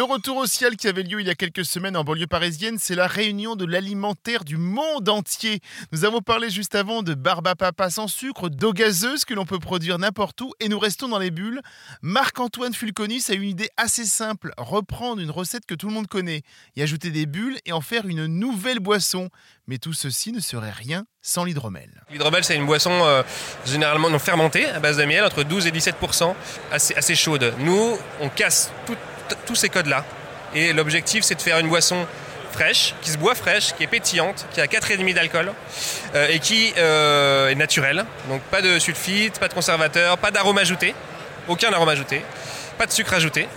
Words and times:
De 0.00 0.04
retour 0.04 0.38
au 0.38 0.46
ciel 0.46 0.78
qui 0.78 0.88
avait 0.88 1.02
lieu 1.02 1.20
il 1.20 1.26
y 1.26 1.30
a 1.30 1.34
quelques 1.34 1.66
semaines 1.66 1.94
en 1.94 2.04
banlieue 2.04 2.26
parisienne, 2.26 2.78
c'est 2.80 2.94
la 2.94 3.06
réunion 3.06 3.54
de 3.54 3.66
l'alimentaire 3.66 4.44
du 4.44 4.56
monde 4.56 5.10
entier. 5.10 5.60
Nous 5.92 6.06
avons 6.06 6.22
parlé 6.22 6.48
juste 6.48 6.74
avant 6.74 7.02
de 7.02 7.12
barbe 7.12 7.46
à 7.48 7.54
papa 7.54 7.90
sans 7.90 8.08
sucre, 8.08 8.48
d'eau 8.48 8.72
gazeuse 8.72 9.26
que 9.26 9.34
l'on 9.34 9.44
peut 9.44 9.58
produire 9.58 9.98
n'importe 9.98 10.40
où 10.40 10.54
et 10.58 10.70
nous 10.70 10.78
restons 10.78 11.08
dans 11.08 11.18
les 11.18 11.30
bulles. 11.30 11.60
Marc-Antoine 12.00 12.72
Fulconis 12.72 13.26
a 13.28 13.34
une 13.34 13.50
idée 13.50 13.68
assez 13.76 14.06
simple, 14.06 14.54
reprendre 14.56 15.20
une 15.20 15.30
recette 15.30 15.66
que 15.66 15.74
tout 15.74 15.88
le 15.88 15.92
monde 15.92 16.06
connaît, 16.06 16.44
y 16.76 16.80
ajouter 16.80 17.10
des 17.10 17.26
bulles 17.26 17.58
et 17.66 17.72
en 17.72 17.82
faire 17.82 18.06
une 18.06 18.24
nouvelle 18.24 18.80
boisson. 18.80 19.28
Mais 19.66 19.76
tout 19.76 19.92
ceci 19.92 20.32
ne 20.32 20.40
serait 20.40 20.70
rien 20.70 21.04
sans 21.20 21.44
l'hydromel. 21.44 21.90
L'hydromel, 22.10 22.42
c'est 22.42 22.56
une 22.56 22.64
boisson 22.64 22.90
euh, 22.90 23.22
généralement 23.66 24.08
non 24.08 24.18
fermentée 24.18 24.64
à 24.64 24.80
base 24.80 24.96
de 24.96 25.04
miel, 25.04 25.24
entre 25.24 25.42
12 25.42 25.66
et 25.66 25.70
17 25.70 25.96
assez, 26.72 26.94
assez 26.94 27.14
chaude. 27.14 27.52
Nous, 27.58 27.98
on 28.20 28.30
casse 28.30 28.72
tout 28.86 28.96
tous 29.46 29.54
ces 29.54 29.68
codes-là. 29.68 30.04
Et 30.54 30.72
l'objectif, 30.72 31.24
c'est 31.24 31.34
de 31.36 31.42
faire 31.42 31.58
une 31.58 31.68
boisson 31.68 32.06
fraîche, 32.50 32.94
qui 33.00 33.10
se 33.10 33.18
boit 33.18 33.34
fraîche, 33.34 33.74
qui 33.76 33.84
est 33.84 33.86
pétillante, 33.86 34.46
qui 34.52 34.60
a 34.60 34.66
4,5 34.66 35.14
d'alcool 35.14 35.52
euh, 36.14 36.28
et 36.28 36.38
qui 36.38 36.72
euh, 36.76 37.48
est 37.48 37.54
naturelle. 37.54 38.04
Donc 38.28 38.42
pas 38.42 38.62
de 38.62 38.78
sulfite, 38.78 39.38
pas 39.38 39.48
de 39.48 39.54
conservateur, 39.54 40.18
pas 40.18 40.30
d'arôme 40.30 40.58
ajouté, 40.58 40.94
aucun 41.48 41.72
arôme 41.72 41.88
ajouté, 41.88 42.22
pas 42.78 42.86
de 42.86 42.92
sucre 42.92 43.14
ajouté. 43.14 43.48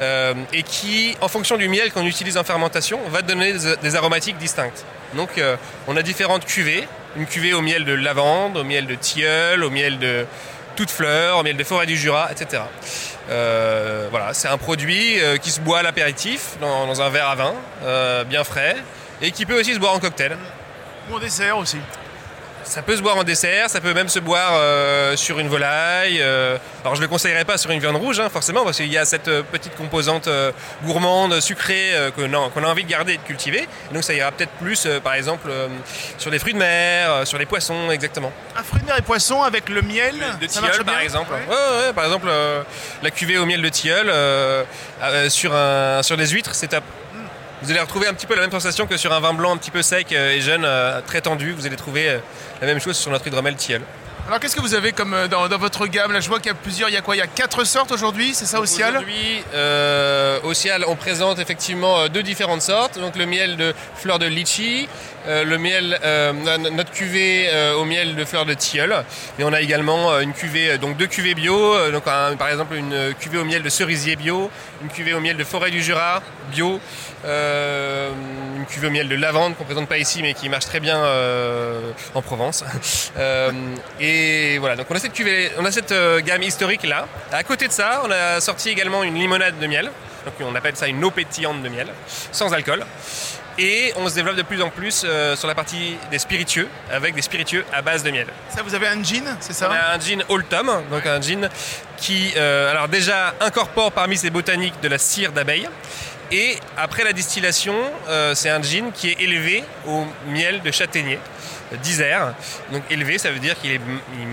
Euh, 0.00 0.34
et 0.52 0.64
qui, 0.64 1.16
en 1.20 1.28
fonction 1.28 1.56
du 1.56 1.68
miel 1.68 1.92
qu'on 1.92 2.04
utilise 2.04 2.36
en 2.36 2.44
fermentation, 2.44 2.98
va 3.10 3.22
donner 3.22 3.54
des, 3.80 3.96
aromatiques 3.96 4.38
distinctes. 4.38 4.84
Donc 5.14 5.40
on 5.86 5.96
a 5.96 6.02
différentes 6.02 6.44
cuvées, 6.44 6.88
une 7.16 7.26
cuvée 7.26 7.54
au 7.54 7.60
miel 7.60 7.84
de 7.84 7.92
lavande, 7.92 8.56
au 8.56 8.64
miel 8.64 8.88
de 8.88 8.96
tilleul, 8.96 9.62
au 9.62 9.70
miel 9.70 10.00
de 10.00 10.26
toute 10.74 10.90
fleur, 10.90 11.38
au 11.38 11.42
miel 11.44 11.56
de 11.56 11.62
forêt 11.62 11.86
du 11.86 11.96
Jura, 11.96 12.28
etc. 12.32 12.62
Euh, 13.30 14.08
voilà, 14.10 14.34
c'est 14.34 14.48
un 14.48 14.58
produit 14.58 15.20
euh, 15.20 15.38
qui 15.38 15.50
se 15.50 15.60
boit 15.60 15.78
à 15.78 15.82
l'apéritif 15.82 16.56
dans, 16.60 17.00
un 17.00 17.08
verre 17.10 17.28
à 17.28 17.34
vin, 17.34 17.54
euh, 17.82 18.24
bien 18.24 18.44
frais, 18.44 18.76
et 19.22 19.30
qui 19.30 19.46
peut 19.46 19.58
aussi 19.58 19.74
se 19.74 19.78
boire 19.78 19.94
en 19.94 19.98
cocktail. 19.98 20.36
Ou 21.10 21.16
en 21.16 21.18
dessert 21.18 21.58
aussi. 21.58 21.78
Ça 22.64 22.82
peut 22.82 22.96
se 22.96 23.02
boire 23.02 23.16
en 23.16 23.24
dessert, 23.24 23.68
ça 23.68 23.80
peut 23.80 23.92
même 23.92 24.08
se 24.08 24.18
boire 24.18 24.52
euh, 24.54 25.16
sur 25.16 25.38
une 25.38 25.48
volaille. 25.48 26.20
Euh. 26.20 26.56
alors 26.82 26.94
je 26.94 27.00
ne 27.00 27.04
le 27.04 27.10
conseillerais 27.10 27.44
pas 27.44 27.58
sur 27.58 27.70
une 27.70 27.80
viande 27.80 27.96
rouge, 27.96 28.20
hein, 28.20 28.28
forcément, 28.30 28.64
parce 28.64 28.78
qu'il 28.78 28.92
y 28.92 28.96
a 28.98 29.04
cette 29.04 29.28
euh, 29.28 29.42
petite 29.42 29.76
composante 29.76 30.28
gourmande, 30.84 31.40
sucrée, 31.40 31.92
qu'on 32.14 32.32
a 32.32 32.66
envie 32.66 32.84
de 32.84 32.88
garder 32.88 33.14
et 33.14 33.16
de 33.18 33.22
cultiver. 33.22 33.68
donc 33.92 34.02
ça 34.02 34.14
ira 34.14 34.32
peut-être 34.32 34.52
plus, 34.52 34.88
par 35.02 35.14
exemple, 35.14 35.50
sur 36.18 36.30
les 36.30 36.38
fruits 36.38 36.54
de 36.54 36.58
mer, 36.58 37.26
sur 37.26 37.38
les 37.38 37.46
poissons, 37.46 37.90
exactement. 37.90 38.32
Un 38.56 38.62
fruit 38.62 38.80
de 38.80 38.86
mer 38.86 38.98
et 38.98 39.02
poisson 39.02 39.42
avec 39.42 39.68
le 39.68 39.82
miel 39.82 40.14
De 40.40 40.46
tilleul, 40.46 40.84
par 40.84 41.00
exemple. 41.00 41.32
Ouais. 41.32 41.92
par 41.94 42.04
exemple, 42.04 42.28
la 43.02 43.10
cuvée 43.10 43.38
au 43.38 43.46
miel 43.46 43.62
de 43.62 43.68
tilleul 43.68 44.10
sur, 45.28 45.54
un, 45.54 46.02
sur 46.02 46.16
des 46.16 46.28
huîtres, 46.28 46.54
c'est 46.54 46.68
top. 46.68 46.84
Vous 47.64 47.70
allez 47.70 47.80
retrouver 47.80 48.06
un 48.06 48.12
petit 48.12 48.26
peu 48.26 48.34
la 48.34 48.42
même 48.42 48.50
sensation 48.50 48.86
que 48.86 48.98
sur 48.98 49.10
un 49.14 49.20
vin 49.20 49.32
blanc 49.32 49.54
un 49.54 49.56
petit 49.56 49.70
peu 49.70 49.80
sec 49.80 50.12
et 50.12 50.40
jeune, 50.42 50.68
très 51.06 51.22
tendu. 51.22 51.52
Vous 51.52 51.64
allez 51.64 51.76
trouver 51.76 52.20
la 52.60 52.66
même 52.66 52.78
chose 52.78 52.94
sur 52.94 53.10
notre 53.10 53.26
hydromel 53.26 53.56
Tiel. 53.56 53.80
Alors 54.26 54.40
qu'est-ce 54.40 54.56
que 54.56 54.60
vous 54.62 54.74
avez 54.74 54.92
comme 54.92 55.12
euh, 55.12 55.28
dans, 55.28 55.46
votre 55.58 55.86
gamme? 55.86 56.12
Là 56.12 56.20
je 56.20 56.28
vois 56.28 56.38
qu'il 56.38 56.46
y 56.46 56.50
a 56.50 56.54
plusieurs, 56.54 56.88
il 56.88 56.94
y 56.94 56.96
a 56.96 57.02
quoi? 57.02 57.14
Il 57.14 57.18
y 57.18 57.22
a 57.22 57.26
quatre 57.26 57.64
sortes 57.64 57.92
aujourd'hui, 57.92 58.32
c'est 58.32 58.46
ça 58.46 58.64
Cial 58.64 58.96
Aujourd'hui, 58.96 59.44
euh, 59.52 60.40
au 60.44 60.54
Cial, 60.54 60.82
on 60.88 60.96
présente 60.96 61.38
effectivement 61.38 62.00
euh, 62.00 62.08
deux 62.08 62.22
différentes 62.22 62.62
sortes. 62.62 62.98
Donc 62.98 63.16
le 63.16 63.26
miel 63.26 63.58
de 63.58 63.74
fleur 63.96 64.18
de 64.18 64.24
litchi, 64.24 64.88
euh, 64.88 64.88
le 65.26 65.56
miel, 65.56 65.98
notre 66.72 66.90
cuvée 66.90 67.48
au 67.76 67.84
miel 67.84 68.14
de 68.14 68.24
fleur 68.24 68.44
de 68.44 68.54
tilleul. 68.54 69.04
Et 69.38 69.44
on 69.44 69.52
a 69.52 69.60
également 69.60 70.18
une 70.20 70.32
cuvée, 70.32 70.78
donc 70.78 70.96
deux 70.96 71.06
cuvées 71.06 71.34
bio. 71.34 71.90
donc 71.90 72.04
par 72.04 72.48
exemple 72.48 72.74
une 72.74 73.14
cuvée 73.18 73.38
au 73.38 73.44
miel 73.44 73.62
de 73.62 73.68
cerisier 73.68 74.16
bio, 74.16 74.50
une 74.82 74.88
cuvée 74.88 75.14
au 75.14 75.20
miel 75.20 75.36
de 75.36 75.44
forêt 75.44 75.70
du 75.70 75.82
Jura 75.82 76.22
bio, 76.52 76.80
une 77.24 78.66
cuvée 78.68 78.88
au 78.88 78.90
miel 78.90 79.08
de 79.08 79.16
lavande 79.16 79.56
qu'on 79.56 79.64
présente 79.64 79.88
pas 79.88 79.98
ici 79.98 80.22
mais 80.22 80.34
qui 80.34 80.48
marche 80.48 80.66
très 80.66 80.80
bien 80.80 81.02
en 82.14 82.22
Provence. 82.22 82.64
et 84.00 84.58
voilà, 84.58 84.76
donc 84.76 84.86
on 84.90 84.94
a 84.94 84.98
cette, 84.98 85.22
on 85.58 85.64
a 85.64 85.72
cette 85.72 85.92
euh, 85.92 86.20
gamme 86.20 86.42
historique 86.42 86.84
là. 86.84 87.06
À 87.32 87.42
côté 87.42 87.66
de 87.66 87.72
ça, 87.72 88.02
on 88.04 88.10
a 88.10 88.40
sorti 88.40 88.68
également 88.70 89.02
une 89.02 89.14
limonade 89.14 89.58
de 89.58 89.66
miel. 89.66 89.90
Donc 90.24 90.34
on 90.40 90.54
appelle 90.54 90.76
ça 90.76 90.86
une 90.86 91.04
eau 91.04 91.10
pétillante 91.10 91.62
de 91.62 91.68
miel, 91.68 91.88
sans 92.32 92.52
alcool. 92.52 92.84
Et 93.58 93.92
on 93.96 94.08
se 94.08 94.14
développe 94.14 94.36
de 94.36 94.42
plus 94.42 94.60
en 94.62 94.70
plus 94.70 95.02
euh, 95.04 95.36
sur 95.36 95.46
la 95.46 95.54
partie 95.54 95.96
des 96.10 96.18
spiritueux, 96.18 96.68
avec 96.90 97.14
des 97.14 97.22
spiritueux 97.22 97.64
à 97.72 97.82
base 97.82 98.02
de 98.02 98.10
miel. 98.10 98.26
Ça, 98.48 98.62
vous 98.62 98.74
avez 98.74 98.88
un 98.88 99.02
gin, 99.02 99.36
c'est 99.40 99.52
ça 99.52 99.68
On 99.70 99.72
a 99.72 99.94
un 99.94 100.00
gin 100.00 100.24
Old 100.28 100.48
Tom, 100.48 100.70
donc 100.90 101.06
un 101.06 101.20
gin 101.20 101.48
qui, 101.96 102.32
euh, 102.36 102.70
alors 102.70 102.88
déjà, 102.88 103.34
incorpore 103.40 103.92
parmi 103.92 104.16
ses 104.16 104.30
botaniques 104.30 104.80
de 104.82 104.88
la 104.88 104.98
cire 104.98 105.32
d'abeille. 105.32 105.68
Et 106.32 106.56
après 106.76 107.04
la 107.04 107.12
distillation, 107.12 107.76
c'est 108.34 108.48
un 108.48 108.62
gin 108.62 108.90
qui 108.92 109.10
est 109.10 109.20
élevé 109.20 109.62
au 109.86 110.04
miel 110.26 110.62
de 110.62 110.70
châtaignier 110.72 111.18
d'Isère. 111.82 112.34
Donc 112.72 112.82
élevé, 112.90 113.18
ça 113.18 113.30
veut 113.30 113.38
dire 113.38 113.54
qu'il 113.60 113.78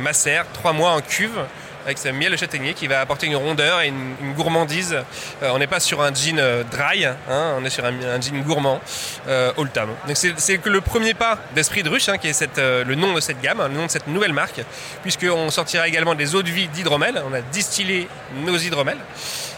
macère 0.01 0.45
trois 0.53 0.71
mois 0.73 0.91
en 0.91 1.01
cuve 1.01 1.37
avec 1.85 1.97
sa 1.97 2.11
miel 2.11 2.31
de 2.31 2.37
châtaignier 2.37 2.73
qui 2.73 2.87
va 2.87 3.01
apporter 3.01 3.27
une 3.27 3.35
rondeur 3.35 3.81
et 3.81 3.87
une, 3.87 4.33
gourmandise. 4.35 4.93
Euh, 5.43 5.51
on 5.53 5.59
n'est 5.59 5.67
pas 5.67 5.79
sur 5.79 6.01
un 6.01 6.13
jean 6.13 6.39
euh, 6.39 6.63
dry, 6.63 7.05
hein, 7.05 7.15
on 7.57 7.65
est 7.65 7.69
sur 7.69 7.85
un, 7.85 8.21
jean 8.21 8.41
gourmand, 8.41 8.79
euh, 9.27 9.51
old 9.57 9.71
time. 9.73 9.87
Donc 10.07 10.17
c'est 10.17 10.65
le 10.65 10.81
premier 10.81 11.13
pas 11.13 11.37
d'Esprit 11.55 11.83
de 11.83 11.89
Ruche, 11.89 12.09
hein, 12.09 12.17
qui 12.17 12.27
est 12.27 12.33
cette, 12.33 12.57
le 12.57 12.95
nom 12.95 13.13
de 13.13 13.19
cette 13.19 13.41
gamme, 13.41 13.61
le 13.61 13.73
nom 13.73 13.85
de 13.85 13.91
cette 13.91 14.07
nouvelle 14.07 14.33
marque, 14.33 14.61
puisqu'on 15.01 15.49
sortira 15.49 15.87
également 15.87 16.15
des 16.15 16.35
eaux 16.35 16.43
de 16.43 16.49
vie 16.49 16.67
d'hydromel. 16.67 17.21
On 17.29 17.33
a 17.33 17.41
distillé 17.41 18.07
nos 18.45 18.57
hydromels. 18.57 18.99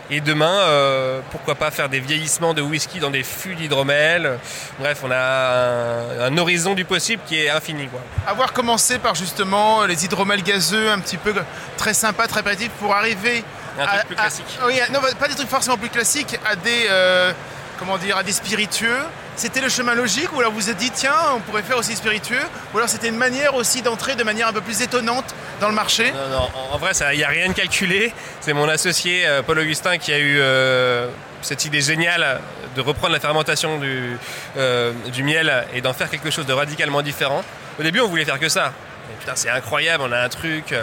Et 0.09 0.21
demain, 0.21 0.51
euh, 0.51 1.21
pourquoi 1.31 1.55
pas 1.55 1.71
faire 1.71 1.89
des 1.89 1.99
vieillissements 1.99 2.53
de 2.53 2.61
whisky 2.61 2.99
dans 2.99 3.09
des 3.09 3.23
fûts 3.23 3.55
d'hydromel. 3.55 4.37
Bref, 4.79 4.99
on 5.03 5.11
a 5.11 6.25
un, 6.25 6.37
horizon 6.37 6.73
du 6.73 6.85
possible 6.85 7.21
qui 7.25 7.39
est 7.39 7.49
infini. 7.49 7.87
Quoi. 7.87 8.01
Avoir 8.27 8.51
commencé 8.53 8.99
par 8.99 9.15
justement 9.15 9.85
les 9.85 10.05
hydromels 10.05 10.43
gazeux, 10.43 10.91
un 10.91 10.99
petit 10.99 11.17
peu 11.17 11.33
très 11.77 11.93
sympa, 11.93 12.27
très 12.27 12.43
pratique, 12.43 12.71
pour 12.79 12.93
arriver 12.93 13.43
un 13.79 13.85
truc 13.85 14.05
plus 14.07 14.15
classique. 14.15 14.59
oui, 14.65 14.79
non, 14.91 14.99
pas 15.19 15.27
des 15.27 15.35
trucs 15.35 15.49
forcément 15.49 15.77
plus 15.77 15.89
classiques, 15.89 16.37
à 16.45 16.55
des, 16.55 16.85
euh, 16.89 17.31
comment 17.79 17.97
dire, 17.97 18.17
à 18.17 18.23
des 18.23 18.33
spiritueux 18.33 18.99
c'était 19.35 19.61
le 19.61 19.69
chemin 19.69 19.95
logique 19.95 20.31
ou 20.33 20.39
alors 20.39 20.51
vous 20.51 20.59
vous 20.59 20.69
êtes 20.69 20.77
dit 20.77 20.91
tiens 20.91 21.15
on 21.35 21.39
pourrait 21.39 21.63
faire 21.63 21.77
aussi 21.77 21.95
spiritueux 21.95 22.43
ou 22.73 22.77
alors 22.77 22.89
c'était 22.89 23.09
une 23.09 23.17
manière 23.17 23.55
aussi 23.55 23.81
d'entrer 23.81 24.15
de 24.15 24.23
manière 24.23 24.47
un 24.47 24.53
peu 24.53 24.61
plus 24.61 24.81
étonnante 24.81 25.33
dans 25.59 25.69
le 25.69 25.75
marché? 25.75 26.11
Non, 26.11 26.49
en 26.71 26.77
vrai 26.77 26.91
il 27.11 27.17
n'y 27.17 27.23
a 27.23 27.29
rien 27.29 27.47
de 27.47 27.53
calculé. 27.53 28.13
C'est 28.41 28.53
mon 28.53 28.67
associé 28.67 29.25
euh, 29.25 29.41
Paul 29.41 29.59
Augustin 29.59 29.97
qui 29.97 30.11
a 30.13 30.19
eu 30.19 30.39
euh, 30.39 31.07
cette 31.41 31.65
idée 31.65 31.81
géniale 31.81 32.39
de 32.75 32.81
reprendre 32.81 33.13
la 33.13 33.19
fermentation 33.19 33.77
du, 33.77 34.17
euh, 34.57 34.93
du 35.11 35.23
miel 35.23 35.65
et 35.73 35.81
d'en 35.81 35.93
faire 35.93 36.09
quelque 36.09 36.31
chose 36.31 36.45
de 36.45 36.53
radicalement 36.53 37.01
différent. 37.01 37.43
Au 37.79 37.83
début 37.83 37.99
on 37.99 38.07
voulait 38.07 38.25
faire 38.25 38.39
que 38.39 38.49
ça 38.49 38.73
putain, 39.19 39.35
c'est 39.35 39.49
incroyable, 39.49 40.03
on 40.07 40.11
a 40.11 40.19
un 40.19 40.29
truc. 40.29 40.73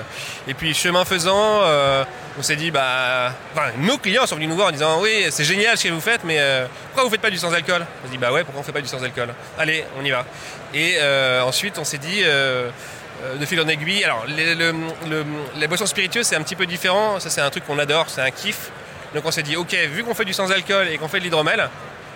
Et 0.49 0.55
puis, 0.55 0.75
chemin 0.75 1.05
faisant, 1.05 1.61
euh, 1.63 2.05
on 2.39 2.43
s'est 2.43 2.57
dit, 2.57 2.71
bah. 2.71 3.33
Enfin, 3.55 3.69
nos 3.79 3.99
clients 3.99 4.27
sont 4.27 4.37
venus 4.37 4.49
nous 4.49 4.57
voir 4.57 4.69
en 4.69 4.73
disant, 4.73 5.01
oui, 5.01 5.27
c'est 5.31 5.45
génial 5.45 5.77
ce 5.77 5.85
que 5.85 5.93
vous 5.93 6.01
faites, 6.01 6.25
mais 6.25 6.37
euh, 6.39 6.67
pourquoi 6.89 7.05
vous 7.05 7.11
faites 7.11 7.21
pas 7.21 7.31
du 7.31 7.39
sans-alcool? 7.39 7.85
On 8.03 8.07
s'est 8.07 8.13
dit, 8.13 8.19
bah 8.19 8.33
ouais, 8.33 8.45
pourquoi 8.45 8.61
on 8.61 8.65
fait 8.65 8.73
pas 8.73 8.81
du 8.81 8.89
sans-alcool? 8.89 9.35
Allez, 9.59 9.85
on 10.01 10.05
y 10.05 10.11
va. 10.11 10.25
Et 10.75 10.97
euh, 10.99 11.43
ensuite, 11.43 11.79
on 11.79 11.85
s'est 11.85 11.99
dit. 11.99 12.23
de 12.23 13.47
fil 13.47 13.61
en 13.61 13.69
aiguille. 13.69 14.05
Alors, 14.05 14.25
les, 14.27 15.67
boissons 15.67 15.87
spiritueuses, 15.87 16.27
c'est 16.27 16.37
un 16.37 16.43
petit 16.43 16.57
peu 16.57 16.67
différent. 16.67 17.21
Ça, 17.21 17.31
c'est 17.31 17.41
un 17.41 17.51
truc 17.51 17.67
qu'on 17.67 17.79
adore, 17.79 18.07
c'est 18.09 18.23
un 18.23 18.31
kiff. 18.31 18.71
Donc, 19.15 19.25
on 19.27 19.31
s'est 19.31 19.43
dit, 19.43 19.57
ok, 19.57 19.75
vu 19.93 20.05
qu'on 20.05 20.15
fait 20.15 20.25
du 20.25 20.33
sans-alcool 20.33 20.89
et 20.89 20.99
qu'on 20.99 21.09
fait 21.09 21.19
de 21.19 21.25
l'hydromel, 21.25 21.69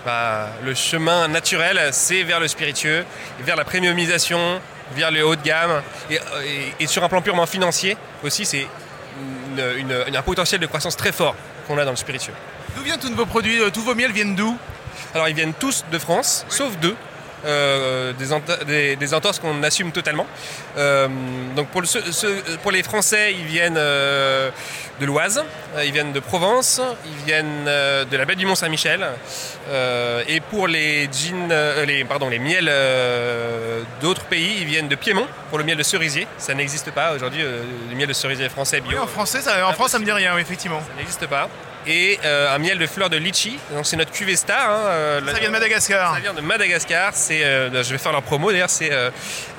bah, 0.04 0.50
le 0.62 0.75
chemin 0.75 1.28
naturel, 1.28 1.81
c'est 1.92 2.22
vers 2.22 2.38
le 2.38 2.47
spiritueux, 2.47 3.04
vers 3.41 3.56
la 3.56 3.65
premiumisation, 3.65 4.60
vers 4.92 5.10
le 5.10 5.27
haut 5.27 5.36
de 5.36 5.42
gamme. 5.42 5.83
Et, 6.81 6.86
sur 6.86 7.03
un 7.04 7.09
plan 7.09 7.22
purement 7.22 7.47
financier 7.47 7.97
aussi, 8.22 8.45
c'est 8.45 8.66
un 9.59 10.22
potentiel 10.22 10.60
de 10.60 10.66
croissance 10.66 10.97
très 10.97 11.13
fort 11.13 11.34
qu'on 11.66 11.78
a 11.78 11.84
dans 11.84 11.91
le 11.91 11.97
spiritueux. 11.97 12.34
D'où 12.77 12.83
viennent 12.83 12.98
tous 12.98 13.13
vos 13.15 13.27
produits 13.27 13.60
euh, 13.60 13.71
Tous 13.71 13.83
vos 13.83 13.95
miels 13.95 14.13
viennent 14.13 14.34
d'où? 14.34 14.57
Alors 15.15 15.28
ils 15.28 15.34
viennent 15.34 15.54
tous 15.54 15.84
de 15.91 15.98
France, 15.98 16.45
sauf 16.48 16.77
deux. 16.78 16.97
Euh, 17.45 18.13
des, 18.15 19.15
entorses 19.15 19.39
qu'on 19.39 19.63
assume 19.63 19.93
totalement. 19.93 20.27
Euh, 20.77 21.09
donc 21.55 21.69
pour, 21.69 21.83
pour, 22.63 22.73
les 22.73 22.83
Français, 22.83 23.33
ils 23.33 23.45
viennent 23.45 23.75
de 23.75 25.07
l'Oise, 25.07 25.45
ils 25.85 25.93
viennent 25.93 26.13
de 26.13 26.21
Provence, 26.21 26.81
ils 27.05 27.27
viennent 27.27 27.65
de 27.65 28.17
la 28.17 28.25
baie 28.25 28.37
du 28.37 28.47
Mont-Saint-Michel. 28.47 29.07
et 30.29 30.41
pour 30.41 30.69
les 30.69 31.09
jeans, 31.13 31.53
les, 31.87 32.05
pardon, 32.05 32.29
les 32.29 32.39
miels 32.39 32.73
d'autres 34.01 34.25
pays, 34.25 34.59
ils 34.61 34.67
viennent 34.67 34.89
de 34.89 34.97
Piémont 34.97 35.27
pour 35.51 35.59
le 35.59 35.65
miel 35.65 35.77
de 35.77 35.83
cerisier. 35.83 36.27
Ça 36.39 36.55
n'existe 36.55 36.91
pas 36.93 37.13
aujourd'hui, 37.13 37.43
le 37.43 37.97
miel 37.97 38.09
de 38.09 38.13
cerisier 38.13 38.49
français 38.49 38.81
bio. 38.81 38.99
en, 38.99 39.07
français, 39.07 39.41
ça, 39.43 39.69
en 39.69 39.73
France, 39.73 39.91
ça 39.91 39.99
me 39.99 40.05
dit 40.05 40.13
rien, 40.13 40.37
effectivement. 40.39 40.81
Ça 40.81 40.97
n'existe 40.97 41.27
pas. 41.27 41.49
Et 41.86 42.19
un 42.25 42.59
miel 42.59 42.78
de 42.78 42.86
fleurs 42.86 43.10
de 43.10 43.16
litchi. 43.16 43.59
Donc 43.72 43.86
c'est 43.86 43.97
notre 43.97 44.13
cuvée 44.13 44.36
star. 44.36 44.71
Hein, 44.71 45.21
ça 45.27 45.39
vient 45.39 45.48
de 45.48 45.53
Madagascar. 45.53 46.15
Ça 46.15 46.21
vient 46.21 46.34
de 46.34 46.41
Madagascar. 46.41 47.15
C'est, 47.15 47.41
je 47.41 47.91
vais 47.91 47.98
faire 47.98 48.13
leur 48.13 48.22
promo 48.22 48.53
d'ailleurs. 48.53 48.71
C'est 48.71 48.92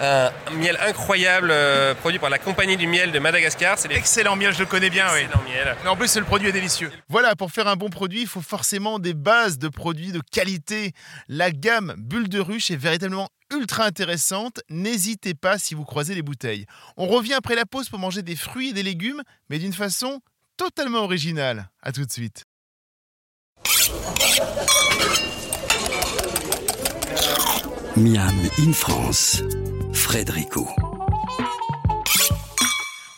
un 0.02 0.32
miel 0.54 0.78
incroyable 0.86 1.54
produit 2.02 2.20
par 2.20 2.30
la 2.30 2.38
compagnie 2.38 2.78
du 2.78 2.88
miel 2.88 3.12
de 3.12 3.20
Madagascar. 3.20 3.78
C'est 3.78 3.92
Excellent 3.92 4.36
miel, 4.36 4.54
je 4.54 4.60
le 4.60 4.66
connais 4.66 4.90
bien. 4.90 5.08
Excellent 5.16 5.44
miel. 5.44 5.76
Mais 5.84 5.90
en 5.90 5.96
plus, 5.96 6.16
le 6.16 6.24
produit 6.24 6.50
est 6.50 6.52
délicieux. 6.52 6.92
Voilà, 7.10 7.36
pour 7.36 7.52
faire 7.52 7.68
un 7.68 7.76
bon 7.76 7.90
produit, 7.90 8.22
il 8.22 8.28
faut 8.28 8.42
forcément 8.42 9.00
des 9.00 9.14
bases 9.14 9.58
de 9.58 9.70
produits 9.70 10.12
de 10.12 10.22
qualité. 10.32 10.92
La 11.28 11.52
gamme 11.52 11.96
Bulle 11.98 12.30
de 12.30 12.40
Ruche 12.40 12.72
est 12.72 12.76
véritablement 12.76 13.30
ultra 13.54 13.86
intéressante. 13.86 14.60
N'hésitez 14.70 15.34
pas 15.34 15.58
si 15.58 15.76
vous 15.76 15.86
croisez 15.86 16.14
les 16.14 16.22
bouteilles. 16.22 16.66
On 16.98 17.08
revient 17.08 17.34
après 17.34 17.56
la 17.56 17.66
pause 17.66 17.90
pour 17.90 18.00
manger 18.00 18.22
des 18.22 18.36
fruits 18.36 18.70
et 18.70 18.74
des 18.74 18.84
légumes, 18.84 19.22
mais 19.50 19.60
d'une 19.60 19.74
façon 19.74 20.22
totalement 20.58 21.04
originale. 21.04 21.70
A 21.82 21.92
tout 21.92 22.06
de 22.06 22.12
suite. 22.12 22.44
Miam 27.98 28.36
in 28.60 28.74
France, 28.74 29.42
Frédérico. 29.94 30.68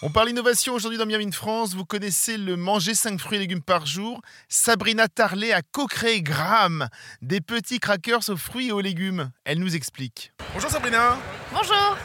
On 0.03 0.11
parle 0.11 0.29
innovation 0.29 0.75
aujourd'hui 0.75 0.99
dans 0.99 1.07
Miami 1.07 1.31
France. 1.31 1.73
Vous 1.73 1.83
connaissez 1.83 2.37
le 2.37 2.55
manger 2.55 2.93
5 2.93 3.19
fruits 3.19 3.37
et 3.37 3.41
légumes 3.41 3.63
par 3.63 3.87
jour. 3.87 4.21
Sabrina 4.47 5.07
Tarlet 5.07 5.51
a 5.51 5.63
co-créé 5.63 6.21
Gram, 6.21 6.87
des 7.23 7.41
petits 7.41 7.79
crackers 7.79 8.29
aux 8.29 8.37
fruits 8.37 8.67
et 8.67 8.71
aux 8.71 8.79
légumes. 8.79 9.31
Elle 9.43 9.57
nous 9.59 9.75
explique. 9.75 10.31
Bonjour 10.53 10.69
Sabrina. 10.69 11.17
Bonjour. 11.51 11.97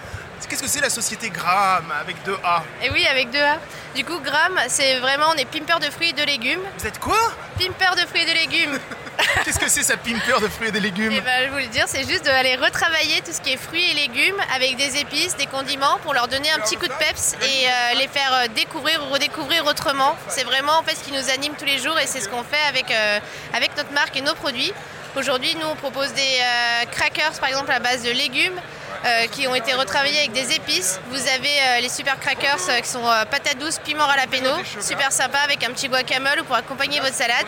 Qu'est-ce 0.48 0.62
que 0.62 0.68
c'est 0.68 0.80
la 0.80 0.90
société 0.90 1.30
Gram 1.30 1.84
avec 2.00 2.22
deux 2.24 2.36
A 2.44 2.62
Et 2.82 2.86
eh 2.86 2.90
oui, 2.90 3.06
avec 3.06 3.30
deux 3.30 3.40
A. 3.40 3.58
Du 3.94 4.04
coup, 4.04 4.18
Gram, 4.20 4.58
c'est 4.68 4.98
vraiment, 5.00 5.26
on 5.34 5.38
est 5.38 5.44
pimper 5.44 5.78
de 5.78 5.90
fruits 5.90 6.10
et 6.10 6.12
de 6.12 6.24
légumes. 6.24 6.60
Vous 6.78 6.86
êtes 6.86 6.98
quoi 6.98 7.18
Pimper 7.58 7.94
de 7.94 8.06
fruits 8.06 8.22
et 8.22 8.26
de 8.26 8.32
légumes. 8.32 8.78
Qu'est-ce 9.44 9.58
que 9.58 9.68
c'est 9.68 9.82
ça, 9.82 9.96
pimper 9.96 10.40
de 10.40 10.48
fruits 10.48 10.68
et 10.68 10.72
de 10.72 10.78
légumes 10.78 11.12
Eh 11.14 11.20
ben, 11.20 11.46
je 11.46 11.50
vous 11.50 11.58
le 11.58 11.66
dire, 11.66 11.84
c'est 11.86 12.08
juste 12.08 12.24
d'aller 12.24 12.56
retravailler 12.56 13.20
tout 13.20 13.32
ce 13.32 13.40
qui 13.40 13.52
est 13.52 13.56
fruits 13.56 13.90
et 13.90 13.94
légumes 13.94 14.40
avec 14.54 14.76
des 14.76 14.98
épices, 14.98 15.36
des 15.36 15.46
condiments 15.46 15.98
pour 16.02 16.14
leur 16.14 16.28
donner 16.28 16.50
un 16.50 16.58
petit 16.60 16.76
coup 16.76 16.88
de 16.88 16.94
peps 16.94 17.34
et 17.42 17.66
euh, 17.66 17.98
les 17.98 18.08
faire 18.08 18.32
euh, 18.32 18.46
découvrir 18.54 19.02
ou 19.04 19.12
redécouvrir 19.12 19.66
autrement. 19.66 20.16
C'est 20.28 20.44
vraiment 20.44 20.78
en 20.78 20.82
fait 20.82 20.96
ce 20.96 21.04
qui 21.04 21.12
nous 21.12 21.30
anime 21.30 21.52
tous 21.58 21.66
les 21.66 21.78
jours 21.78 21.98
et 21.98 22.06
c'est 22.06 22.20
ce 22.20 22.28
qu'on 22.28 22.44
fait 22.44 22.62
avec, 22.68 22.90
euh, 22.90 23.20
avec 23.52 23.76
notre 23.76 23.92
marque 23.92 24.16
et 24.16 24.22
nos 24.22 24.34
produits. 24.34 24.72
Aujourd'hui, 25.16 25.54
nous, 25.60 25.66
on 25.66 25.76
propose 25.76 26.10
des 26.14 26.40
crackers, 26.90 27.38
par 27.38 27.50
exemple, 27.50 27.70
à 27.70 27.80
base 27.80 28.02
de 28.02 28.10
légumes, 28.10 28.58
euh, 29.04 29.26
qui 29.26 29.48
ont 29.48 29.54
été 29.56 29.74
retravaillés 29.74 30.18
avec 30.18 30.30
des 30.30 30.54
épices. 30.54 31.00
Vous 31.10 31.18
avez 31.18 31.48
euh, 31.48 31.80
les 31.80 31.88
super 31.88 32.20
crackers 32.20 32.60
euh, 32.68 32.78
qui 32.78 32.88
sont 32.88 33.02
patates 33.32 33.58
douces, 33.58 33.80
piment 33.80 34.08
jalapeno, 34.08 34.50
super 34.80 35.10
sympa 35.10 35.38
avec 35.38 35.64
un 35.64 35.72
petit 35.72 35.88
guacamole 35.88 36.44
pour 36.44 36.54
accompagner 36.54 37.00
votre 37.00 37.16
salade. 37.16 37.46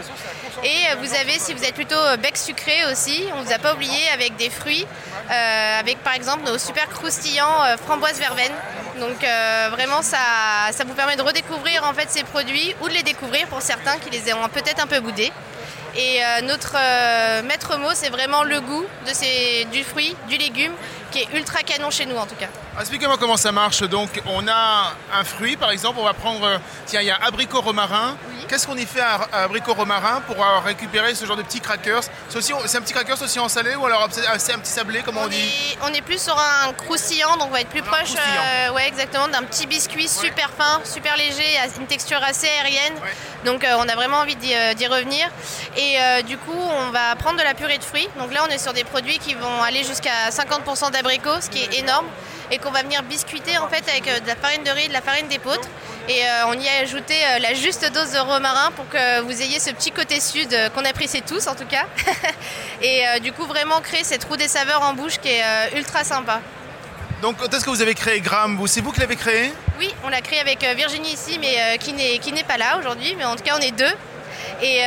Et 0.65 0.97
vous 1.01 1.15
avez, 1.15 1.39
si 1.39 1.55
vous 1.55 1.63
êtes 1.63 1.75
plutôt 1.75 1.95
bec 2.21 2.37
sucré 2.37 2.85
aussi, 2.91 3.27
on 3.35 3.41
ne 3.41 3.45
vous 3.45 3.53
a 3.53 3.59
pas 3.59 3.75
oublié 3.75 4.09
avec 4.13 4.35
des 4.37 4.51
fruits, 4.51 4.85
avec 5.29 5.99
par 6.03 6.15
exemple 6.15 6.45
nos 6.45 6.59
super 6.59 6.89
croustillants 6.89 7.77
framboise 7.87 8.19
verveine. 8.19 8.53
Donc 8.99 9.19
vraiment 9.71 10.03
ça, 10.03 10.19
ça 10.73 10.85
vous 10.85 10.95
permet 10.95 11.17
de 11.17 11.23
redécouvrir 11.23 11.85
en 11.85 11.93
fait 11.93 12.09
ces 12.09 12.25
produits 12.25 12.75
ou 12.81 12.89
de 12.89 12.95
les 12.95 13.03
découvrir 13.03 13.47
pour 13.49 13.61
certains 13.61 13.99
qui 13.99 14.11
les 14.11 14.33
ont 14.33 14.49
peut-être 14.49 14.83
un 14.83 14.87
peu 14.87 15.01
boudés. 15.01 15.33
Et 15.97 16.21
notre 16.43 16.77
maître 17.43 17.77
mot, 17.77 17.91
c'est 17.95 18.11
vraiment 18.11 18.43
le 18.43 18.61
goût 18.61 18.85
de 19.07 19.13
ces, 19.13 19.67
du 19.71 19.85
fruit, 19.85 20.17
du 20.29 20.37
légume, 20.37 20.73
qui 21.15 21.21
est 21.21 21.39
ultra 21.39 21.63
canon 21.63 21.91
chez 21.91 22.07
nous 22.07 22.17
en 22.17 22.27
tout 22.27 22.35
cas. 22.35 22.49
Expliquez-moi 22.81 23.17
comment 23.19 23.37
ça 23.37 23.53
marche. 23.53 23.83
Donc 23.83 24.21
on 24.27 24.49
a 24.49 24.93
un 25.13 25.23
fruit 25.23 25.57
par 25.57 25.71
exemple, 25.71 25.99
on 26.01 26.05
va 26.05 26.13
prendre, 26.13 26.45
euh, 26.45 26.59
tiens 26.87 27.03
il 27.03 27.07
y 27.07 27.11
a 27.11 27.17
abricot 27.23 27.61
romarin. 27.61 28.17
Qu'est-ce 28.49 28.67
qu'on 28.67 28.77
y 28.77 28.85
fait 28.85 29.01
à, 29.01 29.45
abricot 29.45 29.75
romarin 29.75 30.21
pour 30.27 30.37
récupérer 30.65 31.15
ce 31.15 31.25
genre 31.25 31.37
de 31.37 31.43
petits 31.43 31.61
crackers? 31.61 32.03
C'est 32.29 32.53
un 32.53 32.81
petit 32.83 32.93
crackers 32.93 33.23
aussi 33.23 33.39
en 33.39 33.49
salé 33.49 33.75
ou 33.77 33.87
alors 33.87 34.09
c'est 34.39 34.53
un 34.53 34.59
petit 34.59 34.73
sablé 34.73 35.03
comme 35.03 35.17
on, 35.17 35.29
dit? 35.29 35.77
On 35.83 35.93
est 35.95 36.03
plus 36.03 36.21
sur 36.21 36.37
un 36.37 36.73
croustillant, 36.73 37.37
donc 37.37 37.49
on 37.49 37.53
va 37.53 37.61
être 37.61 37.71
plus 37.71 37.83
proche 37.83 38.15
euh, 38.15 38.73
ouais, 38.73 38.87
exactement, 38.89 39.29
d'un 39.29 39.45
petit 39.45 39.67
biscuit 39.67 40.09
super 40.09 40.51
fin, 40.51 40.81
super 40.85 41.17
léger, 41.17 41.45
une 41.79 41.87
texture 41.87 42.23
assez 42.23 42.49
aérienne. 42.49 42.95
Donc 43.45 43.65
euh, 43.65 43.77
on 43.79 43.89
a 43.89 43.95
vraiment 43.95 44.19
envie 44.19 44.37
d'y 44.37 44.87
revenir. 44.87 45.29
Et 45.77 45.97
du 46.25 46.37
coup 46.37 46.53
on 46.53 46.91
va 46.91 47.15
prendre 47.17 47.39
de 47.39 47.45
la 47.45 47.55
purée 47.55 47.79
de 47.79 47.85
fruits. 47.85 48.09
Donc 48.19 48.33
là 48.33 48.41
on 48.47 48.51
est 48.51 48.59
sur 48.59 48.73
des 48.73 48.85
produits 48.85 49.19
qui 49.19 49.35
vont 49.35 49.63
aller 49.63 49.85
jusqu'à 49.85 50.29
50% 50.31 50.91
d'abricot 50.91 51.04
ce 51.41 51.51
qui 51.51 51.63
est 51.63 51.79
énorme, 51.79 52.07
et 52.51 52.59
qu'on 52.59 52.71
va 52.71 52.83
venir 52.83 53.03
biscuiter 53.03 53.59
en 53.59 53.69
fait 53.69 53.89
avec 53.89 54.07
euh, 54.09 54.21
de 54.21 54.27
la 54.27 54.37
farine 54.37 54.63
de 54.63 54.71
riz, 54.71 54.89
de 54.89 54.93
la 54.93 55.01
farine 55.01 55.29
d'épeautre. 55.29 55.69
Et 56.09 56.23
euh, 56.23 56.47
on 56.49 56.55
y 56.55 56.69
a 56.69 56.83
ajouté 56.83 57.15
euh, 57.15 57.39
la 57.39 57.55
juste 57.55 57.91
dose 57.93 58.13
de 58.13 58.19
romarin 58.19 58.71
pour 58.77 58.89
que 58.89 59.21
vous 59.23 59.43
ayez 59.43 59.59
ce 59.59 59.71
petit 59.71 59.91
côté 59.91 60.21
sud 60.21 60.55
qu'on 60.75 60.85
apprécie 60.85 61.23
tous 61.23 61.47
en 61.47 61.55
tout 61.55 61.67
cas. 61.67 61.87
et 62.83 63.05
du 63.21 63.33
coup 63.33 63.45
vraiment 63.45 63.81
créer 63.81 64.05
cette 64.05 64.25
roue 64.25 64.37
des 64.37 64.49
saveurs 64.49 64.83
en 64.83 64.95
bouche 64.95 65.19
qui 65.19 65.29
est 65.29 65.77
ultra 65.77 66.05
sympa. 66.05 66.41
Donc 67.23 67.39
quand 67.39 67.53
est-ce 67.55 67.65
que 67.65 67.71
vous 67.71 67.81
avez 67.81 67.95
créé 67.95 68.21
Gram? 68.21 68.61
C'est 68.67 68.83
vous 68.83 68.93
qui 68.93 69.01
l'avez 69.01 69.17
créé? 69.17 69.53
Oui, 69.79 69.95
on 70.05 70.09
l'a 70.09 70.21
créé 70.21 70.41
avec 70.41 70.63
Virginie 70.77 71.13
ici, 71.13 71.39
mais 71.41 71.79
qui 71.79 71.93
n'est 72.33 72.45
pas 72.45 72.59
là 72.59 72.79
aujourd'hui. 72.79 73.15
Mais 73.17 73.25
en 73.25 73.37
tout 73.37 73.43
cas, 73.43 73.57
on 73.57 73.63
est 73.63 73.71
deux 73.71 73.95
et 74.63 74.83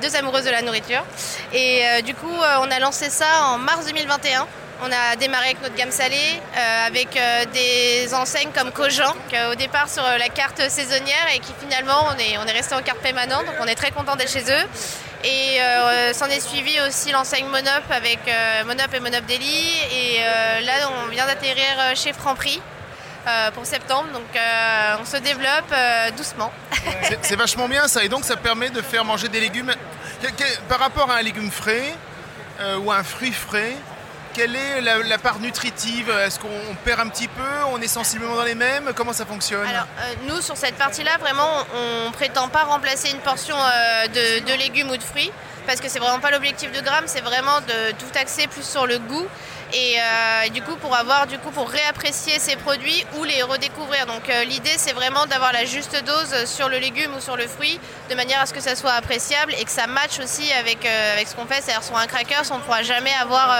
deux 0.00 0.16
amoureuses 0.16 0.44
de 0.44 0.50
la 0.50 0.62
nourriture. 0.62 1.04
Et 1.52 1.84
du 2.02 2.14
coup, 2.14 2.34
on 2.60 2.70
a 2.70 2.78
lancé 2.80 3.08
ça 3.08 3.44
en 3.44 3.58
mars 3.58 3.86
2021. 3.86 4.48
On 4.82 4.90
a 4.90 5.14
démarré 5.16 5.46
avec 5.46 5.60
notre 5.60 5.74
gamme 5.74 5.90
salée, 5.90 6.40
euh, 6.56 6.86
avec 6.86 7.14
euh, 7.14 7.44
des 7.52 8.14
enseignes 8.14 8.48
comme 8.50 8.72
Cogent, 8.72 9.14
au 9.50 9.54
départ 9.54 9.90
sur 9.90 10.02
euh, 10.02 10.16
la 10.16 10.30
carte 10.30 10.70
saisonnière 10.70 11.26
et 11.34 11.38
qui 11.38 11.52
finalement 11.60 12.06
on 12.08 12.18
est, 12.18 12.38
on 12.38 12.46
est 12.46 12.52
resté 12.52 12.74
en 12.74 12.80
carte 12.80 13.00
permanente, 13.00 13.44
donc 13.44 13.56
on 13.60 13.66
est 13.66 13.74
très 13.74 13.90
content 13.90 14.16
d'être 14.16 14.32
chez 14.32 14.44
eux. 14.50 14.66
Et 15.22 15.58
s'en 16.14 16.26
est 16.28 16.40
suivi 16.40 16.80
aussi 16.80 17.12
l'enseigne 17.12 17.44
Monop 17.44 17.84
avec 17.90 18.20
Monop 18.64 18.94
et 18.94 19.00
Monop 19.00 19.26
Daily. 19.26 19.66
Et 19.92 20.20
là, 20.64 20.72
on 21.04 21.10
vient 21.10 21.26
d'atterrir 21.26 21.94
chez 21.94 22.14
Franprix. 22.14 22.62
pour 23.52 23.66
septembre, 23.66 24.08
donc 24.14 24.24
on 24.98 25.04
se 25.04 25.18
développe 25.18 25.74
doucement. 26.16 26.50
C'est 27.20 27.36
vachement 27.36 27.68
bien 27.68 27.86
ça, 27.86 28.02
et 28.02 28.08
donc 28.08 28.24
ça 28.24 28.38
permet 28.38 28.70
de 28.70 28.80
faire 28.80 29.04
manger 29.04 29.28
des 29.28 29.40
légumes. 29.40 29.74
Par 30.70 30.78
rapport 30.78 31.10
à 31.10 31.16
un 31.16 31.22
légume 31.22 31.50
frais 31.50 31.92
ou 32.78 32.90
un 32.90 33.04
fruit 33.04 33.34
frais, 33.34 33.76
quelle 34.34 34.56
est 34.56 34.80
la, 34.80 35.18
part 35.18 35.40
nutritive? 35.40 36.10
Est-ce 36.10 36.38
qu'on 36.38 36.74
perd 36.84 37.00
un 37.00 37.08
petit 37.08 37.28
peu? 37.28 37.42
On 37.72 37.80
est 37.80 37.88
sensiblement 37.88 38.36
dans 38.36 38.44
les 38.44 38.54
mêmes? 38.54 38.90
Comment 38.94 39.12
ça 39.12 39.26
fonctionne? 39.26 39.66
Alors, 39.66 39.86
euh, 40.00 40.14
nous, 40.28 40.40
sur 40.40 40.56
cette 40.56 40.76
partie-là, 40.76 41.18
vraiment, 41.18 41.64
on 41.74 42.08
ne 42.08 42.12
prétend 42.12 42.48
pas 42.48 42.64
remplacer 42.64 43.10
une 43.10 43.18
portion 43.18 43.56
euh, 43.56 44.06
de, 44.08 44.58
légumes 44.58 44.90
ou 44.90 44.96
de 44.96 45.02
fruits, 45.02 45.32
parce 45.70 45.80
que 45.80 45.88
c'est 45.88 46.00
vraiment 46.00 46.18
pas 46.18 46.32
l'objectif 46.32 46.72
de 46.72 46.80
Gramme, 46.80 47.04
c'est 47.06 47.20
vraiment 47.20 47.60
de 47.60 47.92
tout 47.92 48.18
axer 48.18 48.48
plus 48.48 48.64
sur 48.64 48.88
le 48.88 48.98
goût 48.98 49.24
euh, 49.72 50.42
et 50.44 50.50
du 50.50 50.62
coup 50.62 50.74
pour 50.74 50.96
avoir 50.96 51.28
du 51.28 51.38
coup 51.38 51.52
pour 51.52 51.70
réapprécier 51.70 52.40
ces 52.40 52.56
produits 52.56 53.06
ou 53.16 53.22
les 53.22 53.44
redécouvrir. 53.44 54.04
Donc 54.06 54.28
euh, 54.28 54.42
l'idée 54.42 54.74
c'est 54.78 54.92
vraiment 54.92 55.26
d'avoir 55.26 55.52
la 55.52 55.64
juste 55.64 55.96
dose 56.04 56.44
sur 56.46 56.68
le 56.68 56.78
légume 56.78 57.14
ou 57.16 57.20
sur 57.20 57.36
le 57.36 57.46
fruit 57.46 57.78
de 58.10 58.16
manière 58.16 58.40
à 58.40 58.46
ce 58.46 58.52
que 58.52 58.58
ça 58.58 58.74
soit 58.74 58.90
appréciable 58.90 59.54
et 59.60 59.64
que 59.64 59.70
ça 59.70 59.86
matche 59.86 60.18
aussi 60.18 60.52
avec, 60.54 60.84
euh, 60.84 61.12
avec 61.12 61.28
ce 61.28 61.36
qu'on 61.36 61.46
fait. 61.46 61.62
C'est-à-dire 61.62 61.84
sur 61.84 61.96
un 61.96 62.08
cracker, 62.08 62.42
on 62.50 62.58
ne 62.58 62.62
pourra 62.62 62.82
jamais 62.82 63.14
avoir 63.22 63.56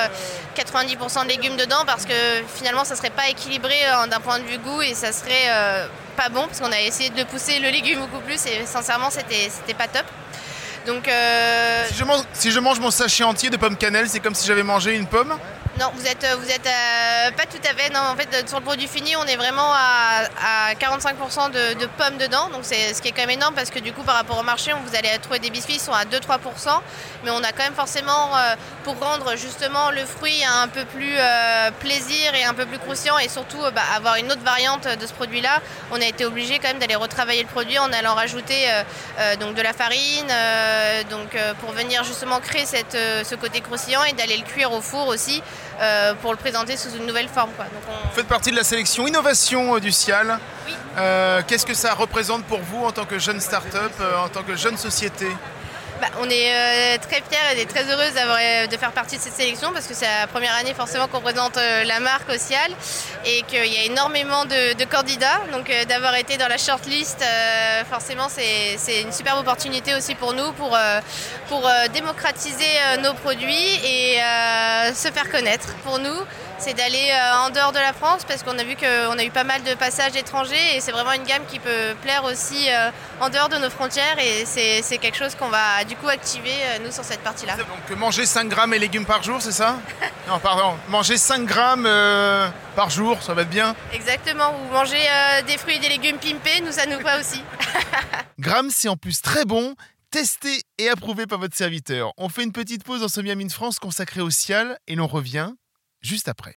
90% 0.56 1.22
de 1.22 1.28
légumes 1.28 1.56
dedans 1.56 1.84
parce 1.86 2.06
que 2.06 2.42
finalement 2.56 2.84
ça 2.84 2.96
serait 2.96 3.10
pas 3.10 3.28
équilibré 3.28 3.76
d'un 4.10 4.18
point 4.18 4.40
de 4.40 4.44
vue 4.46 4.58
goût 4.58 4.82
et 4.82 4.94
ça 4.94 5.12
serait 5.12 5.48
pas 6.16 6.28
bon 6.28 6.48
parce 6.48 6.58
qu'on 6.58 6.72
a 6.72 6.80
essayé 6.80 7.10
de 7.10 7.22
pousser 7.22 7.60
le 7.60 7.68
légume 7.68 8.00
beaucoup 8.00 8.20
plus 8.24 8.44
et 8.46 8.66
sincèrement 8.66 9.10
c'était 9.10 9.74
pas 9.74 9.86
top. 9.86 10.06
Donc 10.90 11.08
si, 11.86 11.94
je 11.94 12.04
mange, 12.04 12.22
si 12.32 12.50
je 12.50 12.58
mange 12.58 12.80
mon 12.80 12.90
sachet 12.90 13.22
entier 13.22 13.48
de 13.48 13.56
pommes 13.56 13.76
cannelle, 13.76 14.08
c'est 14.08 14.18
comme 14.18 14.34
si 14.34 14.44
j'avais 14.44 14.64
mangé 14.64 14.96
une 14.96 15.06
pomme 15.06 15.32
non, 15.80 15.90
vous 15.94 16.06
êtes, 16.06 16.26
vous 16.38 16.50
êtes 16.50 16.66
euh, 16.66 17.30
pas 17.30 17.46
tout 17.46 17.62
à 17.64 17.74
fait. 17.74 17.90
Non, 17.90 18.00
en 18.00 18.14
fait, 18.14 18.46
sur 18.46 18.58
le 18.58 18.64
produit 18.64 18.86
fini, 18.86 19.16
on 19.16 19.24
est 19.24 19.36
vraiment 19.36 19.72
à, 19.72 20.74
45% 20.74 21.50
de, 21.52 21.86
pommes 21.96 22.18
dedans. 22.18 22.50
Donc, 22.50 22.60
c'est 22.64 22.92
ce 22.92 23.00
qui 23.00 23.08
est 23.08 23.12
quand 23.12 23.22
même 23.22 23.30
énorme 23.30 23.54
parce 23.54 23.70
que 23.70 23.78
du 23.78 23.94
coup, 23.94 24.02
par 24.02 24.14
rapport 24.14 24.38
au 24.38 24.42
marché, 24.42 24.72
vous 24.72 24.94
allez 24.94 25.08
trouver 25.22 25.38
des 25.38 25.48
biscuits 25.48 25.74
qui 25.74 25.80
sont 25.80 25.94
à 25.94 26.04
2-3%. 26.04 26.38
Mais 27.24 27.30
on 27.30 27.42
a 27.42 27.52
quand 27.52 27.62
même 27.62 27.74
forcément, 27.74 28.36
euh, 28.36 28.56
pour 28.84 28.98
rendre 29.00 29.34
justement 29.36 29.90
le 29.90 30.04
fruit 30.04 30.44
un 30.44 30.68
peu 30.68 30.84
plus 30.84 31.14
euh, 31.16 31.70
plaisir 31.80 32.34
et 32.34 32.44
un 32.44 32.52
peu 32.52 32.66
plus 32.66 32.78
croustillant 32.78 33.16
et 33.16 33.30
surtout 33.30 33.62
bah, 33.74 33.82
avoir 33.96 34.16
une 34.16 34.30
autre 34.30 34.42
variante 34.44 34.86
de 34.86 35.06
ce 35.06 35.14
produit-là, 35.14 35.60
on 35.92 36.00
a 36.00 36.04
été 36.04 36.26
obligé 36.26 36.58
quand 36.58 36.68
même 36.68 36.78
d'aller 36.78 36.96
retravailler 36.96 37.42
le 37.42 37.48
produit 37.48 37.78
en 37.78 37.90
allant 37.92 38.14
rajouter 38.14 38.68
donc 39.38 39.54
de 39.54 39.62
la 39.62 39.72
farine, 39.72 40.26
donc 41.10 41.36
pour 41.60 41.72
venir 41.72 42.04
justement 42.04 42.40
créer 42.40 42.66
cette, 42.66 42.92
ce 42.92 43.34
côté 43.34 43.60
croustillant 43.60 44.04
et 44.04 44.12
d'aller 44.12 44.36
le 44.36 44.44
cuire 44.44 44.72
au 44.72 44.80
four 44.80 45.08
aussi 45.08 45.42
euh, 45.80 46.14
pour 46.14 46.32
le 46.32 46.36
présenter 46.36 46.76
sous 46.76 46.90
une 46.90 47.06
nouvelle 47.06 47.28
forme. 47.28 47.50
Vous 47.58 48.14
faites 48.14 48.28
partie 48.28 48.50
de 48.50 48.56
la 48.56 48.64
sélection 48.64 49.06
innovation 49.06 49.76
euh, 49.76 49.80
du 49.80 49.90
CIAL. 49.90 50.38
Euh, 50.98 51.42
qu'est-ce 51.46 51.64
que 51.64 51.74
ça 51.74 51.94
représente 51.94 52.44
pour 52.44 52.60
vous 52.60 52.84
en 52.84 52.92
tant 52.92 53.06
que 53.06 53.18
jeune 53.18 53.40
start-up, 53.40 53.92
en 54.22 54.28
tant 54.28 54.42
que 54.42 54.56
jeune 54.56 54.76
société? 54.76 55.26
Bah, 56.00 56.08
on 56.18 56.30
est 56.30 56.54
euh, 56.54 56.96
très 56.98 57.20
fiers 57.20 57.60
et 57.60 57.66
très 57.66 57.84
heureuse 57.84 58.14
d'avoir, 58.14 58.38
euh, 58.40 58.66
de 58.66 58.76
faire 58.78 58.92
partie 58.92 59.18
de 59.18 59.20
cette 59.20 59.34
sélection 59.34 59.70
parce 59.74 59.86
que 59.86 59.92
c'est 59.92 60.06
la 60.06 60.26
première 60.26 60.54
année 60.54 60.72
forcément 60.72 61.08
qu'on 61.08 61.20
présente 61.20 61.58
euh, 61.58 61.84
la 61.84 62.00
marque 62.00 62.30
au 62.30 62.38
Cial 62.38 62.72
et 63.26 63.42
qu'il 63.42 63.66
y 63.66 63.76
a 63.76 63.84
énormément 63.84 64.46
de, 64.46 64.84
candidats. 64.84 65.42
Donc 65.52 65.70
d'avoir 65.88 66.14
été 66.14 66.38
dans 66.38 66.48
la 66.48 66.56
shortlist, 66.56 67.22
forcément 67.90 68.28
c'est, 68.28 69.02
une 69.02 69.12
superbe 69.12 69.40
opportunité 69.40 69.94
aussi 69.94 70.14
pour 70.14 70.32
nous 70.32 70.52
pour, 70.52 70.78
démocratiser 71.92 72.64
nos 73.02 73.12
produits 73.14 73.74
et 73.84 74.18
se 74.94 75.10
faire 75.12 75.30
connaître. 75.30 75.74
Pour 75.84 75.98
nous, 75.98 76.18
c'est 76.60 76.74
d'aller 76.74 77.10
euh, 77.10 77.46
en 77.46 77.50
dehors 77.50 77.72
de 77.72 77.78
la 77.78 77.92
France 77.92 78.24
parce 78.26 78.42
qu'on 78.42 78.58
a 78.58 78.64
vu 78.64 78.76
qu'on 78.76 79.18
a 79.18 79.24
eu 79.24 79.30
pas 79.30 79.44
mal 79.44 79.62
de 79.62 79.74
passages 79.74 80.16
étrangers 80.16 80.76
et 80.76 80.80
c'est 80.80 80.92
vraiment 80.92 81.12
une 81.12 81.24
gamme 81.24 81.42
qui 81.48 81.58
peut 81.58 81.94
plaire 82.02 82.24
aussi 82.24 82.70
euh, 82.70 82.90
en 83.20 83.28
dehors 83.28 83.48
de 83.48 83.56
nos 83.56 83.70
frontières 83.70 84.18
et 84.18 84.44
c'est, 84.46 84.98
quelque 84.98 85.16
chose 85.16 85.34
qu'on 85.34 85.48
va 85.48 85.84
du 85.84 85.96
coup 85.96 86.08
activer 86.08 86.50
euh, 86.50 86.84
nous 86.84 86.90
sur 86.90 87.04
cette 87.04 87.20
partie-là. 87.20 87.56
Donc 87.56 87.98
manger 87.98 88.26
5 88.26 88.48
grammes 88.48 88.74
et 88.74 88.78
légumes 88.78 89.06
par 89.06 89.22
jour, 89.22 89.40
c'est 89.40 89.52
ça? 89.52 89.78
Non, 90.28 90.38
pardon. 90.38 90.76
Manger 90.88 91.16
5 91.16 91.44
grammes 91.44 91.86
euh, 91.86 92.48
par 92.76 92.90
jour, 92.90 93.22
ça 93.22 93.34
va 93.34 93.42
être 93.42 93.50
bien? 93.50 93.74
Exactement, 93.92 94.54
ou 94.54 94.72
manger 94.72 94.96
euh, 94.96 95.42
des 95.42 95.58
fruits 95.58 95.76
et 95.76 95.78
des 95.78 95.88
légumes 95.88 96.18
pimpés, 96.18 96.60
nous 96.64 96.72
ça 96.72 96.86
nous 96.86 97.00
va 97.00 97.18
aussi. 97.18 97.42
Grammes, 98.38 98.70
c'est 98.70 98.88
en 98.88 98.96
plus 98.96 99.20
très 99.20 99.44
bon. 99.44 99.74
Testé 100.10 100.62
et 100.78 100.88
approuvé 100.88 101.26
par 101.26 101.38
votre 101.38 101.56
serviteur. 101.56 102.12
On 102.16 102.28
fait 102.28 102.42
une 102.42 102.52
petite 102.52 102.84
pause 102.84 103.00
dans 103.00 103.08
ce 103.08 103.20
Miami 103.20 103.46
de 103.46 103.52
France 103.52 103.78
consacré 103.78 104.20
au 104.20 104.30
Cial 104.30 104.78
et 104.88 104.96
l'on 104.96 105.06
revient 105.06 105.52
juste 106.00 106.28
après. 106.28 106.56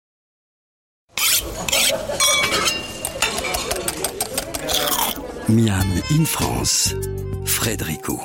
Miam 5.49 5.87
in 6.11 6.25
France, 6.25 6.95
Frédérico. 7.45 8.21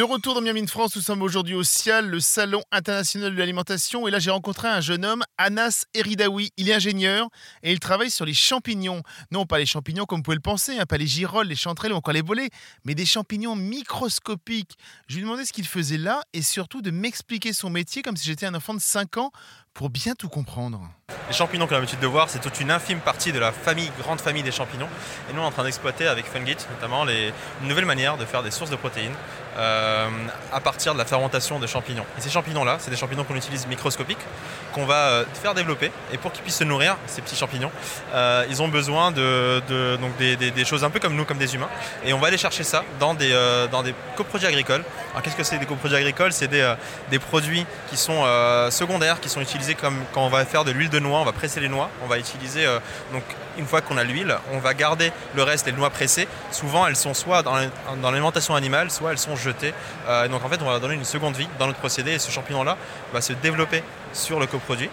De 0.00 0.04
retour 0.04 0.34
dans 0.34 0.40
Miami 0.40 0.62
de 0.62 0.70
France, 0.70 0.96
nous 0.96 1.02
sommes 1.02 1.20
aujourd'hui 1.20 1.54
au 1.54 1.62
CIAL, 1.62 2.06
le 2.06 2.20
Salon 2.20 2.62
international 2.72 3.34
de 3.34 3.38
l'alimentation. 3.38 4.08
Et 4.08 4.10
là, 4.10 4.18
j'ai 4.18 4.30
rencontré 4.30 4.66
un 4.66 4.80
jeune 4.80 5.04
homme, 5.04 5.22
Anas 5.36 5.84
Eridaoui. 5.92 6.52
Il 6.56 6.70
est 6.70 6.72
ingénieur 6.72 7.28
et 7.62 7.70
il 7.70 7.80
travaille 7.80 8.10
sur 8.10 8.24
les 8.24 8.32
champignons. 8.32 9.02
Non, 9.30 9.44
pas 9.44 9.58
les 9.58 9.66
champignons 9.66 10.06
comme 10.06 10.20
vous 10.20 10.22
pouvez 10.22 10.36
le 10.36 10.40
penser, 10.40 10.78
hein, 10.78 10.86
pas 10.86 10.96
les 10.96 11.06
girolles, 11.06 11.48
les 11.48 11.54
chanterelles 11.54 11.92
ou 11.92 11.96
encore 11.96 12.14
les 12.14 12.22
bolets, 12.22 12.48
mais 12.86 12.94
des 12.94 13.04
champignons 13.04 13.54
microscopiques. 13.56 14.72
Je 15.06 15.16
lui 15.16 15.20
ai 15.20 15.24
demandé 15.26 15.44
ce 15.44 15.52
qu'il 15.52 15.66
faisait 15.66 15.98
là 15.98 16.22
et 16.32 16.40
surtout 16.40 16.80
de 16.80 16.90
m'expliquer 16.90 17.52
son 17.52 17.68
métier 17.68 18.00
comme 18.00 18.16
si 18.16 18.26
j'étais 18.26 18.46
un 18.46 18.54
enfant 18.54 18.72
de 18.72 18.80
5 18.80 19.18
ans 19.18 19.32
pour 19.74 19.90
bien 19.90 20.14
tout 20.14 20.28
comprendre. 20.28 20.80
Les 21.28 21.34
champignons 21.34 21.66
qu'on 21.66 21.74
a 21.74 21.78
l'habitude 21.78 22.00
de 22.00 22.06
voir, 22.06 22.28
c'est 22.28 22.40
toute 22.40 22.58
une 22.60 22.70
infime 22.70 23.00
partie 23.00 23.32
de 23.32 23.38
la 23.38 23.52
famille, 23.52 23.90
grande 24.00 24.20
famille 24.20 24.42
des 24.42 24.50
champignons. 24.50 24.88
Et 25.28 25.32
nous, 25.32 25.40
on 25.40 25.44
est 25.44 25.46
en 25.46 25.52
train 25.52 25.64
d'exploiter 25.64 26.06
avec 26.06 26.26
Fungit, 26.26 26.56
notamment, 26.74 27.04
les, 27.04 27.32
une 27.62 27.68
nouvelle 27.68 27.84
manière 27.84 28.16
de 28.16 28.24
faire 28.24 28.42
des 28.42 28.50
sources 28.50 28.70
de 28.70 28.76
protéines 28.76 29.14
euh, 29.60 30.08
à 30.54 30.60
partir 30.60 30.94
de 30.94 30.98
la 30.98 31.04
fermentation 31.04 31.58
de 31.58 31.66
champignons. 31.66 32.06
Et 32.16 32.22
ces 32.22 32.30
champignons-là, 32.30 32.78
c'est 32.80 32.90
des 32.90 32.96
champignons 32.96 33.24
qu'on 33.24 33.36
utilise 33.36 33.66
microscopiques, 33.66 34.24
qu'on 34.72 34.86
va 34.86 34.94
euh, 34.94 35.24
faire 35.34 35.52
développer. 35.52 35.92
Et 36.14 36.16
pour 36.16 36.32
qu'ils 36.32 36.42
puissent 36.42 36.56
se 36.56 36.64
nourrir, 36.64 36.96
ces 37.06 37.20
petits 37.20 37.36
champignons, 37.36 37.70
euh, 38.14 38.46
ils 38.48 38.62
ont 38.62 38.68
besoin 38.68 39.10
de, 39.10 39.60
donc 40.00 40.16
des, 40.16 40.64
choses 40.64 40.82
un 40.82 40.88
peu 40.88 40.98
comme 40.98 41.14
nous, 41.14 41.26
comme 41.26 41.36
des 41.36 41.54
humains. 41.54 41.68
Et 42.06 42.14
on 42.14 42.18
va 42.18 42.28
aller 42.28 42.38
chercher 42.38 42.64
ça 42.64 42.84
dans 42.98 43.12
des, 43.12 43.36
dans 43.70 43.82
des 43.82 43.94
coproduits 44.16 44.48
agricoles. 44.48 44.82
Alors 45.10 45.22
qu'est-ce 45.22 45.36
que 45.36 45.44
c'est 45.44 45.58
des 45.58 45.66
coproduits 45.66 45.98
agricoles? 45.98 46.32
C'est 46.32 46.48
des, 46.48 46.74
des 47.10 47.18
produits 47.18 47.66
qui 47.90 47.98
sont 47.98 48.24
secondaires, 48.70 49.20
qui 49.20 49.28
sont 49.28 49.42
utilisés 49.42 49.74
comme 49.74 49.96
quand 50.14 50.24
on 50.24 50.30
va 50.30 50.46
faire 50.46 50.64
de 50.64 50.70
l'huile 50.70 50.90
de 50.90 51.00
noix, 51.00 51.20
on 51.20 51.24
va 51.24 51.32
presser 51.32 51.60
les 51.60 51.68
noix, 51.68 51.90
on 52.02 52.06
va 52.06 52.18
utiliser 52.18 52.64
donc 53.12 53.24
une 53.60 53.66
fois 53.66 53.80
qu'on 53.82 53.96
a 53.98 54.02
l'huile, 54.04 54.34
on 54.52 54.58
va 54.58 54.74
garder 54.74 55.12
le 55.36 55.42
reste 55.44 55.66
les 55.66 55.72
noix 55.72 55.90
pressées. 55.90 56.26
Souvent 56.50 56.86
elles 56.86 56.96
sont 56.96 57.14
soit 57.14 57.42
dans 57.42 57.54
l'al- 57.54 57.70
dans 58.02 58.10
l'alimentation 58.10 58.54
animale, 58.56 58.90
soit 58.90 59.12
elles 59.12 59.18
sont 59.18 59.36
jetées. 59.36 59.74
Euh, 60.08 60.26
donc 60.28 60.44
en 60.44 60.48
fait 60.48 60.60
on 60.62 60.64
va 60.64 60.72
leur 60.72 60.80
donner 60.80 60.94
une 60.94 61.04
seconde 61.04 61.36
vie 61.36 61.48
dans 61.58 61.66
notre 61.66 61.78
procédé 61.78 62.12
et 62.12 62.18
ce 62.18 62.30
champignon 62.30 62.64
là 62.64 62.76
va 63.12 63.20
se 63.20 63.32
développer 63.34 63.84
sur 64.12 64.40
le 64.40 64.46
coproduit. 64.46 64.90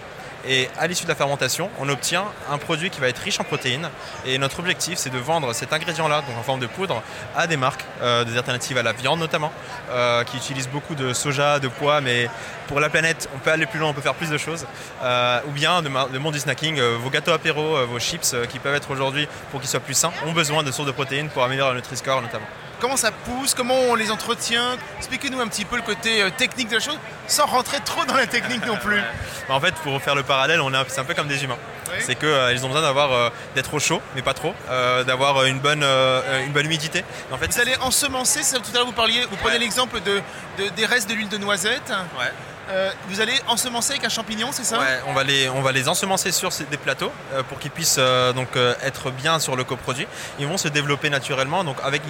Et 0.48 0.70
à 0.78 0.88
l'issue 0.88 1.04
de 1.04 1.10
la 1.10 1.16
fermentation, 1.16 1.70
on 1.80 1.90
obtient 1.90 2.26
un 2.50 2.58
produit 2.58 2.90
qui 2.90 3.02
va 3.02 3.10
être 3.10 3.20
riche 3.20 3.40
en 3.40 3.44
protéines. 3.44 3.90
Et 4.26 4.38
notre 4.38 4.60
objectif, 4.60 4.98
c'est 4.98 5.10
de 5.10 5.18
vendre 5.18 5.54
cet 5.54 5.74
ingrédient-là, 5.74 6.22
donc 6.22 6.38
en 6.38 6.44
forme 6.44 6.62
de 6.62 6.68
poudre, 6.68 7.04
à 7.36 7.48
des 7.48 7.58
marques, 7.58 7.84
euh, 8.02 8.24
des 8.24 8.38
alternatives 8.38 8.78
à 8.78 8.84
la 8.84 8.94
viande 8.94 9.20
notamment, 9.20 9.52
euh, 9.92 10.24
qui 10.24 10.38
utilisent 10.38 10.70
beaucoup 10.70 10.96
de 10.96 11.14
soja, 11.14 11.60
de 11.60 11.68
pois, 11.68 12.00
mais 12.00 12.30
pour 12.68 12.80
la 12.80 12.90
planète, 12.90 13.30
on 13.36 13.40
peut 13.40 13.52
aller 13.52 13.66
plus 13.66 13.80
loin, 13.80 13.90
on 13.90 13.94
peut 13.94 14.02
faire 14.02 14.16
plus 14.16 14.30
de 14.30 14.38
choses. 14.38 14.66
Euh, 15.04 15.40
ou 15.48 15.52
bien 15.52 15.82
de, 15.82 15.90
de 15.90 16.18
monde 16.18 16.34
du 16.34 16.40
snacking, 16.40 16.80
vos 16.80 17.10
gâteaux 17.10 17.32
apéro, 17.32 17.86
vos 17.86 18.00
chips, 18.00 18.36
qui 18.50 18.60
peuvent 18.60 18.76
être 18.76 18.92
aujourd'hui, 18.92 19.28
pour 19.52 19.60
qu'ils 19.60 19.70
soient 19.70 19.80
plus 19.82 19.96
sains, 19.96 20.12
ont 20.26 20.32
besoin 20.32 20.64
de 20.64 20.72
sources 20.72 20.88
de 20.88 20.94
protéines 20.94 21.30
pour 21.30 21.44
améliorer 21.44 21.72
le 21.72 21.78
Nutri-Score 21.78 22.22
notamment. 22.22 22.48
Comment 22.80 22.96
ça 22.98 23.12
pousse? 23.12 23.54
Comment 23.56 23.74
on 23.90 23.96
les 23.96 24.12
entretient? 24.12 24.78
Expliquez-nous 24.98 25.40
un 25.42 25.48
petit 25.48 25.66
peu 25.66 25.76
le 25.78 25.82
côté 25.82 26.22
euh, 26.22 26.30
technique 26.30 26.70
de 26.70 26.76
la 26.76 26.80
chose, 26.80 27.00
sans 27.28 27.46
rentrer 27.48 27.80
trop 27.84 28.06
dans 28.06 28.14
la 28.16 28.28
technique 28.28 28.66
non 28.66 28.78
plus. 28.78 29.02
Bah, 29.48 29.56
En 29.56 29.62
fait, 29.62 29.74
pour 29.76 30.02
faire 30.02 30.14
le 30.14 30.24
parallèle, 30.24 30.60
on 30.60 30.72
c'est 30.90 31.00
un 31.00 31.06
peu 31.06 31.14
comme 31.14 31.28
des 31.30 31.42
humains. 31.44 31.58
C'est 32.00 32.16
qu'ils 32.16 32.66
ont 32.66 32.68
besoin 32.68 32.82
d'avoir 32.82 33.14
euh, 33.14 33.30
d'être 33.56 33.74
au 33.74 33.80
chaud, 33.80 34.02
mais 34.14 34.22
pas 34.22 34.34
trop, 34.34 34.54
euh, 34.70 35.06
d'avoir 35.06 35.46
une 35.46 35.60
bonne, 35.60 35.84
euh, 35.84 36.44
une 36.46 36.52
bonne 36.52 36.66
humidité. 36.66 37.00
Et 37.00 37.34
En 37.34 37.38
fait, 37.38 37.48
Vous 37.54 37.62
allez 37.62 37.78
ensemencer, 37.78 38.42
tout 38.56 38.72
à 38.74 38.78
l'heure 38.80 38.86
vous 38.86 38.92
parliez, 38.92 39.22
vous 39.30 39.38
prenez 39.38 39.54
Ouais. 39.54 39.60
l'exemple 39.60 40.02
de, 40.02 40.22
de- 40.58 40.70
des 40.76 40.86
restes 40.86 41.10
de 41.10 41.14
l'huile 41.14 41.30
de 41.30 41.38
noisette. 41.38 41.90
Ouais. 42.20 42.32
Euh, 42.70 42.92
vous 43.08 43.22
allez 43.22 43.34
ensemencer 43.48 43.94
avec 43.94 44.04
un 44.04 44.10
champignon, 44.10 44.50
c'est 44.52 44.64
ça? 44.64 44.80
Ouais, 44.80 45.00
on 45.08 45.14
va 45.14 45.24
les, 45.24 45.48
on 45.50 45.62
va 45.62 45.72
les 45.72 45.88
ensemencer 45.88 46.32
sur 46.32 46.50
des 46.70 46.78
plateaux 46.78 47.12
euh, 47.34 47.44
pour 47.44 47.60
qu'ils 47.60 47.72
puissent 47.72 47.98
euh, 48.00 48.34
donc 48.34 48.50
être 48.84 49.12
bien 49.12 49.40
sur 49.40 49.56
le 49.56 49.64
coproduit. 49.64 50.08
Ils 50.40 50.48
vont 50.48 50.58
se 50.58 50.68
développer 50.68 51.10
naturellement, 51.10 51.64
donc 51.64 51.78
avec 51.84 52.02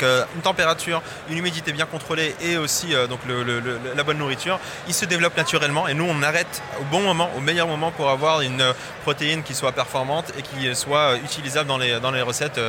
une, 0.00 0.42
température, 0.42 1.02
une 1.28 1.38
humidité 1.38 1.72
bien 1.72 1.86
contrôlée 1.86 2.34
et 2.40 2.56
aussi 2.56 2.94
la 3.96 4.02
bonne 4.02 4.18
nourriture. 4.18 4.58
Ils 4.86 4.94
se 4.94 5.04
développent 5.04 5.36
naturellement 5.36 5.88
et 5.88 5.94
nous 5.94 6.06
on 6.08 6.22
arrête 6.22 6.62
au 6.80 6.84
bon 6.84 7.00
moment, 7.00 7.30
au 7.36 7.40
meilleur 7.40 7.66
moment 7.66 7.90
pour 7.90 8.10
avoir 8.10 8.40
une 8.40 8.74
protéine 9.02 9.42
qui 9.42 9.54
soit 9.54 9.72
performante 9.72 10.32
et 10.38 10.42
qui 10.42 10.74
soit 10.74 11.16
utilisable 11.16 11.68
dans 11.68 11.78
les, 11.78 12.22
recettes 12.22 12.60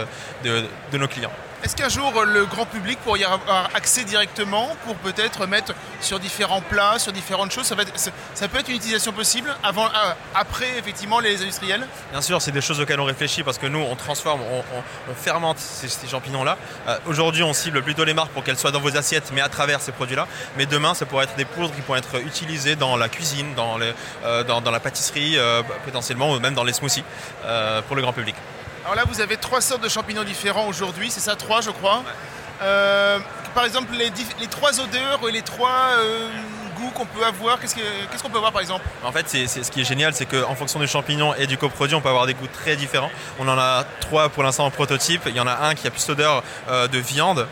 de 0.43 0.97
nos 0.97 1.07
clients. 1.07 1.31
Est-ce 1.61 1.75
qu'un 1.75 1.89
jour 1.89 2.13
euh, 2.15 2.23
le 2.23 2.45
grand 2.45 2.65
public 2.65 2.99
pourrait 3.03 3.19
y 3.19 3.23
avoir 3.25 3.69
accès 3.75 4.05
directement 4.05 4.77
pour 4.85 4.95
peut-être 4.95 5.45
mettre 5.45 5.73
sur 5.99 6.17
différents 6.17 6.61
plats, 6.61 6.99
sur 6.99 7.11
différentes 7.11 7.51
choses? 7.51 7.65
Ça, 7.65 8.47
peut 8.47 8.59
être 8.59 8.69
une 8.69 8.77
utilisation 8.77 9.11
possible 9.11 9.53
avant, 9.61 9.87
euh, 9.87 10.13
après 10.35 10.77
effectivement 10.77 11.19
les 11.19 11.41
industriels? 11.41 11.85
Bien 12.11 12.21
sûr, 12.21 12.41
c'est 12.41 12.53
des 12.53 12.61
choses 12.61 12.79
auxquelles 12.79 13.01
on 13.01 13.05
réfléchit 13.05 13.43
parce 13.43 13.57
que 13.57 13.67
nous, 13.67 13.79
on 13.79 13.95
transforme, 13.95 14.39
on, 14.41 15.13
fermente 15.15 15.59
ces, 15.59 16.07
champignons-là. 16.07 16.57
Euh, 16.87 16.97
Aujourd'hui, 17.05 17.43
on 17.43 17.53
cible 17.53 17.81
plutôt 17.81 18.05
les 18.05 18.13
marques 18.13 18.31
pour 18.31 18.43
qu'elles 18.43 18.57
soient 18.57 18.71
dans 18.71 18.79
vos 18.79 18.95
assiettes, 18.95 19.31
mais 19.33 19.41
à 19.41 19.49
travers 19.49 19.81
ces 19.81 19.91
produits-là. 19.91 20.27
Mais 20.57 20.65
demain, 20.65 20.93
ça 20.93 21.05
pourrait 21.05 21.25
être 21.25 21.35
des 21.35 21.45
poudres 21.45 21.75
qui 21.75 21.81
pourraient 21.81 21.99
être 21.99 22.21
utilisées 22.21 22.77
dans 22.77 22.95
la 22.95 23.09
cuisine, 23.09 23.53
dans, 23.55 23.77
la 23.77 24.79
pâtisserie, 24.79 25.37
potentiellement, 25.83 26.31
ou 26.31 26.39
même 26.39 26.53
dans 26.53 26.63
les 26.63 26.73
smoothies 26.73 27.03
pour 27.87 27.95
le 27.95 28.01
grand 28.01 28.13
public. 28.13 28.35
Alors 28.85 28.95
là 28.95 29.03
vous 29.07 29.21
avez 29.21 29.37
trois 29.37 29.61
sortes 29.61 29.83
de 29.83 29.89
champignons 29.89 30.23
différents 30.23 30.67
aujourd'hui, 30.67 31.09
c'est 31.11 31.19
ça 31.19 31.35
trois 31.35 31.61
je 31.61 31.69
crois. 31.69 32.03
Euh, 32.61 33.19
par 33.55 33.65
exemple 33.65 33.93
les, 33.93 34.11
trois 34.47 34.79
odeurs 34.79 35.19
et 35.27 35.31
les 35.31 35.41
trois 35.41 35.91
euh, 35.99 36.27
goûts 36.75 36.89
qu'on 36.91 37.05
peut 37.05 37.23
avoir, 37.25 37.59
qu'est-ce 37.59 37.75
que- 37.75 38.05
qu'est-ce 38.11 38.21
qu'on 38.23 38.29
peut 38.29 38.37
avoir 38.37 38.51
par 38.51 38.61
exemple? 38.61 38.83
En 39.03 39.11
fait, 39.11 39.25
c'est, 39.29 39.47
ce 39.47 39.69
qui 39.71 39.81
est 39.81 39.85
génial, 39.85 40.13
c'est 40.13 40.25
qu'en 40.25 40.55
fonction 40.55 40.79
du 40.79 40.87
champignon 40.87 41.33
et 41.35 41.47
du 41.47 41.57
coproduit, 41.57 41.95
on 41.95 42.01
peut 42.01 42.09
avoir 42.09 42.25
des 42.25 42.33
goûts 42.33 42.47
très 42.51 42.75
différents. 42.75 43.11
On 43.37 43.47
en 43.47 43.57
a 43.57 43.85
trois 44.01 44.29
pour 44.29 44.43
l'instant 44.43 44.65
en 44.65 44.71
prototype. 44.71 45.21
Il 45.27 45.35
y 45.35 45.39
en 45.39 45.47
a 45.47 45.67
un 45.67 45.75
qui 45.75 45.87
a 45.87 45.91
plus 45.91 46.07
l'odeur 46.07 46.43
euh, 46.69 46.87
de 46.87 46.97
viande, 46.99 47.47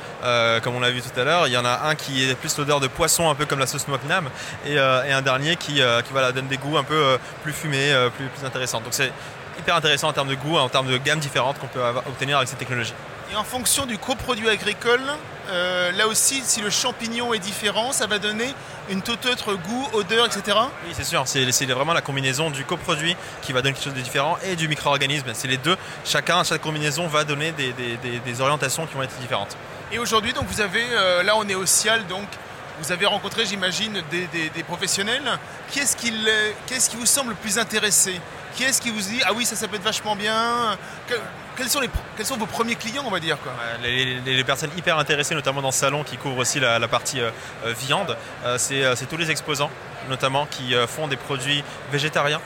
comme 0.63 0.75
on 0.75 0.79
l'a 0.79 0.91
vu 0.91 1.01
tout 1.01 1.17
à 1.19 1.24
l'heure. 1.24 1.48
Il 1.48 1.53
y 1.53 1.57
en 1.57 1.65
a 1.65 1.88
un 1.88 1.96
qui 1.96 2.29
est 2.29 2.36
plus 2.36 2.57
l'odeur 2.57 2.79
de 2.79 2.88
poisson, 2.88 3.29
un 3.29 3.36
peu 3.36 3.46
comme 3.46 3.60
la 3.60 3.67
sauce 3.67 3.88
Moknam. 3.88 4.29
Et, 4.65 4.74
et 4.74 4.79
un 5.13 5.22
dernier 5.22 5.55
qui, 5.55 5.75
qui 5.75 6.12
voilà, 6.12 6.31
donne 6.31 6.48
des 6.48 6.57
goûts 6.57 6.77
un 6.77 6.84
peu 6.84 7.17
plus 7.43 7.53
fumés, 7.53 7.93
plus, 8.17 8.27
plus 8.27 8.46
intéressants. 8.46 8.81
Donc 8.81 8.93
c'est 8.93 9.12
hyper 9.60 9.76
intéressant 9.76 10.08
en 10.10 10.14
termes 10.14 10.30
de 10.30 10.36
goût, 10.36 10.58
en 10.58 10.70
termes 10.70 10.88
de 10.88 10.98
gamme 10.98 11.20
différentes 11.20 11.58
qu'on 11.60 11.68
peut 11.68 11.84
avoir- 11.84 12.06
obtenir 12.08 12.38
avec 12.38 12.50
ces 12.50 12.56
technologies. 12.56 12.94
Et 13.32 13.36
en 13.36 13.44
fonction 13.44 13.86
du 13.86 13.98
coproduit 13.98 14.48
agricole, 14.50 15.02
euh, 15.50 15.92
là 15.92 16.08
aussi 16.08 16.42
si 16.46 16.62
le 16.62 16.70
champignon 16.70 17.34
est 17.34 17.40
différent, 17.40 17.92
ça 17.92 18.08
va 18.08 18.20
donner 18.20 18.54
une 18.90 19.02
tout 19.02 19.18
autre 19.28 19.54
goût, 19.56 19.88
odeur, 19.94 20.26
etc. 20.26 20.58
Oui, 20.86 20.94
c'est 20.94 21.04
sûr, 21.04 21.24
c'est, 21.26 21.66
vraiment 21.66 21.92
la 21.92 22.00
combinaison 22.02 22.50
du 22.50 22.64
coproduit 22.64 23.18
qui 23.42 23.52
va 23.52 23.62
donner 23.62 23.74
quelque 23.74 23.84
chose 23.84 23.94
de 23.94 24.00
différent 24.02 24.38
et 24.46 24.56
du 24.56 24.70
micro-organisme. 24.70 25.28
C'est 25.34 25.50
les 25.50 25.58
deux. 25.58 25.76
Chacun, 26.06 26.44
chaque 26.46 26.62
combinaison 26.62 27.08
va 27.08 27.26
donner 27.26 27.52
des, 27.52 27.74
des- 27.74 27.98
des- 27.98 28.20
des 28.20 28.42
orientations 28.42 28.86
qui 28.88 28.94
vont 28.96 29.04
être 29.04 29.18
différentes. 29.20 29.58
Et 29.92 30.00
aujourd'hui, 30.00 30.32
donc 30.32 30.46
vous 30.48 30.62
avez, 30.62 30.84
euh, 30.92 31.24
là 31.24 31.34
on 31.36 31.48
est 31.50 31.56
au 31.56 31.66
Cial, 31.66 32.08
donc 32.08 32.28
vous 32.80 32.92
avez 32.94 33.06
rencontré, 33.08 33.46
j'imagine, 33.46 34.02
des, 34.10 34.28
des- 34.28 34.50
des 34.50 34.64
professionnels. 34.64 35.24
Qu'est-ce 35.74 35.98
qui, 35.98 36.14
qui 36.90 36.96
vous 36.96 37.06
semble 37.06 37.32
le 37.32 37.36
plus 37.36 37.58
intéressé? 37.60 38.22
Qui 38.56 38.63
est-ce 38.63 38.82
qui 38.82 38.89
vous 38.89 39.00
dit 39.01 39.22
ah 39.25 39.34
oui 39.36 39.46
ça 39.46 39.56
ça 39.56 39.68
peut 39.68 39.75
être 39.75 39.84
vachement 39.84 40.16
bien. 40.16 40.77
Que- 41.08 41.16
quels, 41.58 41.70
sont 41.70 41.80
les, 41.80 41.89
quels 42.16 42.25
sont 42.25 42.38
vos 42.38 42.46
premiers 42.46 42.75
clients 42.75 43.04
on 43.06 43.10
va 43.10 43.20
dire 43.20 43.38
quoi? 43.39 43.51
Les, 43.82 44.44
personnes 44.44 44.70
hyper 44.77 44.98
intéressées, 44.98 45.36
notamment 45.36 45.62
dans 45.62 45.72
ce 45.72 45.80
salon 45.80 46.04
qui 46.04 46.18
couvre 46.18 46.38
aussi 46.38 46.60
la, 46.60 46.88
partie 46.88 47.20
euh, 47.20 47.32
euh, 47.66 47.74
viande, 47.74 48.16
euh, 48.46 48.58
c'est 48.58 49.10
tous 49.10 49.18
les 49.18 49.32
exposants, 49.32 49.72
notamment 50.10 50.46
qui 50.46 50.74
font 50.88 51.08
des 51.08 51.18
produits 51.18 51.63
végétariens 51.92 52.42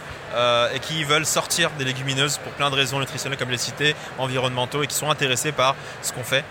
et 0.74 0.79
qui 0.79 1.03
veulent 1.03 1.25
sortir 1.25 1.70
des 1.77 1.84
légumineuses 1.84 2.38
pour 2.38 2.53
plein 2.53 2.70
de 2.70 2.75
raisons 2.75 3.00
nutritionnelles, 3.00 3.38
comme 3.38 3.50
je 3.50 3.53
l'ai 3.53 3.58
cité, 3.58 3.96
environnementaux, 4.17 4.81
et 4.81 4.88
qui 4.88 4.96
sont 4.96 5.10
intéressés 5.10 5.51
par 5.51 5.75
ce 6.01 6.13
qu'on 6.13 6.24
fait 6.24 6.46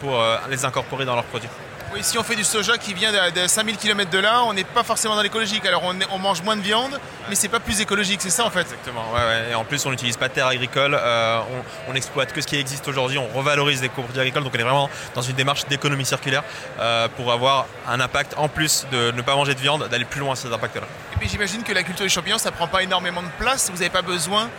pour 0.00 0.22
les 0.48 0.64
incorporer 0.64 1.04
dans 1.04 1.16
leurs 1.16 1.24
produits. 1.24 1.48
Oui, 1.94 2.00
si 2.02 2.18
on 2.18 2.24
fait 2.24 2.34
du 2.34 2.42
soja 2.42 2.76
qui 2.76 2.92
vient 2.92 3.12
de, 3.12 3.42
de 3.42 3.46
5000 3.46 3.76
km 3.76 4.10
de 4.10 4.18
là, 4.18 4.42
on 4.46 4.52
n'est 4.52 4.64
pas 4.64 4.82
forcément 4.82 5.14
dans 5.14 5.22
l'écologique. 5.22 5.64
Alors 5.64 5.84
on, 5.84 6.18
mange 6.18 6.42
moins 6.42 6.56
de 6.56 6.60
viande, 6.60 6.98
mais 7.28 7.36
c'est 7.36 7.48
pas 7.48 7.60
plus 7.60 7.80
écologique, 7.80 8.20
c'est 8.20 8.30
ça 8.30 8.44
en 8.44 8.50
fait. 8.50 8.62
Exactement, 8.62 9.04
ouais, 9.14 9.20
ouais. 9.20 9.50
Et 9.52 9.54
en 9.54 9.64
plus, 9.64 9.86
on 9.86 9.90
n'utilise 9.90 10.16
pas 10.16 10.26
de 10.26 10.34
terre 10.34 10.48
agricole, 10.48 10.98
euh, 11.00 11.38
on, 11.86 11.92
on 11.92 11.94
exploite 11.94 12.32
que 12.32 12.40
ce 12.40 12.48
qui 12.48 12.56
existe 12.56 12.88
aujourd'hui, 12.88 13.18
on 13.18 13.28
revalorise 13.28 13.80
les 13.80 13.88
produits 13.90 14.18
agricoles, 14.18 14.42
donc 14.42 14.52
on 14.56 14.58
est 14.58 14.64
vraiment 14.64 14.90
dans 15.14 15.22
une 15.22 15.36
démarche 15.36 15.66
d'économie 15.66 16.04
circulaire 16.04 16.42
euh, 16.80 17.06
pour 17.16 17.30
avoir 17.30 17.66
un 17.86 18.00
impact, 18.00 18.34
en 18.38 18.48
plus 18.48 18.86
de 18.90 19.12
ne 19.12 19.22
pas 19.22 19.36
manger 19.36 19.54
de 19.54 19.60
viande, 19.60 19.86
d'aller 19.88 20.04
plus 20.04 20.18
loin 20.18 20.34
sur 20.34 20.48
cet 20.48 20.58
impact-là. 20.58 20.88
Et 21.12 21.16
puis 21.20 21.28
j'imagine 21.28 21.62
que 21.62 21.72
la 21.72 21.84
culture 21.84 22.04
des 22.04 22.10
champignons, 22.10 22.38
ça 22.38 22.50
prend 22.50 22.66
pas 22.66 22.82
énormément 22.82 23.22
de 23.22 23.30
place. 23.38 23.70
Vous 23.70 23.78
n'avez 23.78 23.90
pas 23.90 24.02
besoin 24.02 24.50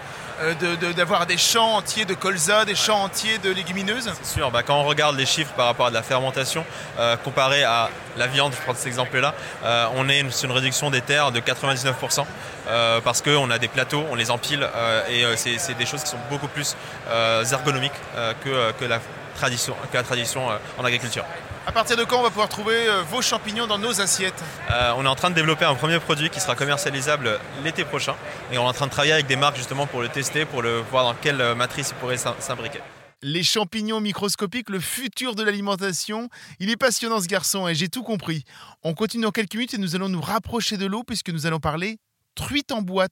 euh, 0.42 0.54
de- 0.56 0.76
de- 0.76 0.92
d'avoir 0.94 1.26
des 1.26 1.38
champs 1.38 1.76
entiers 1.78 2.06
de 2.06 2.14
colza, 2.14 2.66
des 2.66 2.76
champs 2.76 3.04
entiers 3.04 3.38
de 3.38 3.50
légumineuses. 3.52 4.12
C'est 4.22 4.34
sûr, 4.40 4.52
bah, 4.52 4.64
quand 4.64 4.76
on 4.80 4.84
regarde 4.84 5.16
les 5.18 5.26
chiffres 5.26 5.54
par 5.54 5.66
rapport 5.68 5.88
à 5.88 5.90
de 5.90 5.96
la 5.96 6.04
fermentation, 6.04 6.66
euh, 7.00 7.16
comparé 7.18 7.64
à 7.64 7.90
la 8.18 8.28
viande, 8.28 8.54
je 8.54 8.62
prends 8.62 8.74
cet 8.76 8.88
exemple-là, 8.88 9.34
euh, 9.64 9.88
on 9.96 10.08
est 10.10 10.30
sur 10.32 10.50
une 10.50 10.56
réduction 10.56 10.90
des 10.90 11.02
terres 11.02 11.32
de 11.32 11.40
99%, 11.40 12.26
euh, 12.68 13.02
parce 13.02 13.22
qu'on 13.22 13.50
a 13.52 13.58
des 13.60 13.68
plateaux, 13.68 14.04
on 14.12 14.16
les 14.16 14.32
empile, 14.32 14.68
euh, 14.76 15.02
et 15.10 15.24
euh, 15.26 15.36
c'est 15.38 15.78
des 15.78 15.86
choses 15.86 16.04
qui 16.04 16.10
sont 16.10 16.18
beaucoup 16.30 16.48
plus 16.48 16.76
ergonomiques 17.52 17.92
que, 18.44 18.72
que 18.74 18.86
la 18.86 19.00
tradition, 19.38 19.76
que 19.92 19.98
la 19.98 20.04
tradition 20.04 20.48
en 20.78 20.84
agriculture. 20.86 21.26
À 21.68 21.72
partir 21.72 21.98
de 21.98 22.04
quand 22.04 22.20
on 22.20 22.24
va 22.24 22.30
pouvoir 22.30 22.48
trouver 22.50 22.88
euh, 22.88 23.02
vos 23.04 23.22
champignons 23.22 23.66
dans 23.68 23.78
nos 23.80 24.00
assiettes 24.00 24.42
Euh, 24.72 24.94
on 24.98 25.06
est 25.06 25.08
en 25.08 25.16
train 25.16 25.30
de 25.30 25.36
développer 25.36 25.66
un 25.66 25.76
premier 25.76 26.00
produit 26.00 26.30
qui 26.30 26.40
sera 26.40 26.56
commercialisable 26.56 27.40
l'été 27.64 27.84
prochain, 27.86 28.16
et 28.52 28.58
on 28.58 28.64
est 28.66 28.68
en 28.68 28.74
train 28.74 28.86
de 28.86 28.92
travailler 28.92 29.14
avec 29.14 29.26
des 29.28 29.36
marques 29.36 29.58
justement 29.58 29.88
pour 29.88 30.02
le 30.02 30.10
tester, 30.10 30.46
pour 30.46 30.62
le 30.62 30.80
voir 30.92 31.04
dans 31.06 31.16
quelle 31.16 31.42
euh, 31.42 31.56
matrice 31.56 31.90
il 31.90 31.96
pourrait 31.96 32.18
s'im- 32.18 32.36
s'imbriquer. 32.40 32.80
Les 33.22 33.44
champignons 33.44 34.00
microscopiques, 34.00 34.70
le 34.70 34.80
futur 34.80 35.34
de 35.36 35.42
l'alimentation. 35.44 36.30
Il 36.60 36.70
est 36.70 36.78
passionnant 36.78 37.20
ce 37.20 37.26
garçon 37.28 37.68
et 37.68 37.74
j'ai 37.74 37.88
tout 37.88 38.04
compris. 38.04 38.44
On 38.84 38.94
continue 38.94 39.24
dans 39.24 39.32
quelques 39.32 39.56
minutes 39.56 39.74
et 39.74 39.78
nous 39.80 39.96
allons 39.96 40.10
nous 40.10 40.22
rapprocher 40.22 40.78
de 40.78 40.86
l'eau 40.86 41.04
puisque 41.04 41.30
nous 41.30 41.48
allons 41.48 41.60
parler 41.60 41.98
truite 42.36 42.72
en 42.72 42.82
boîte. 42.82 43.12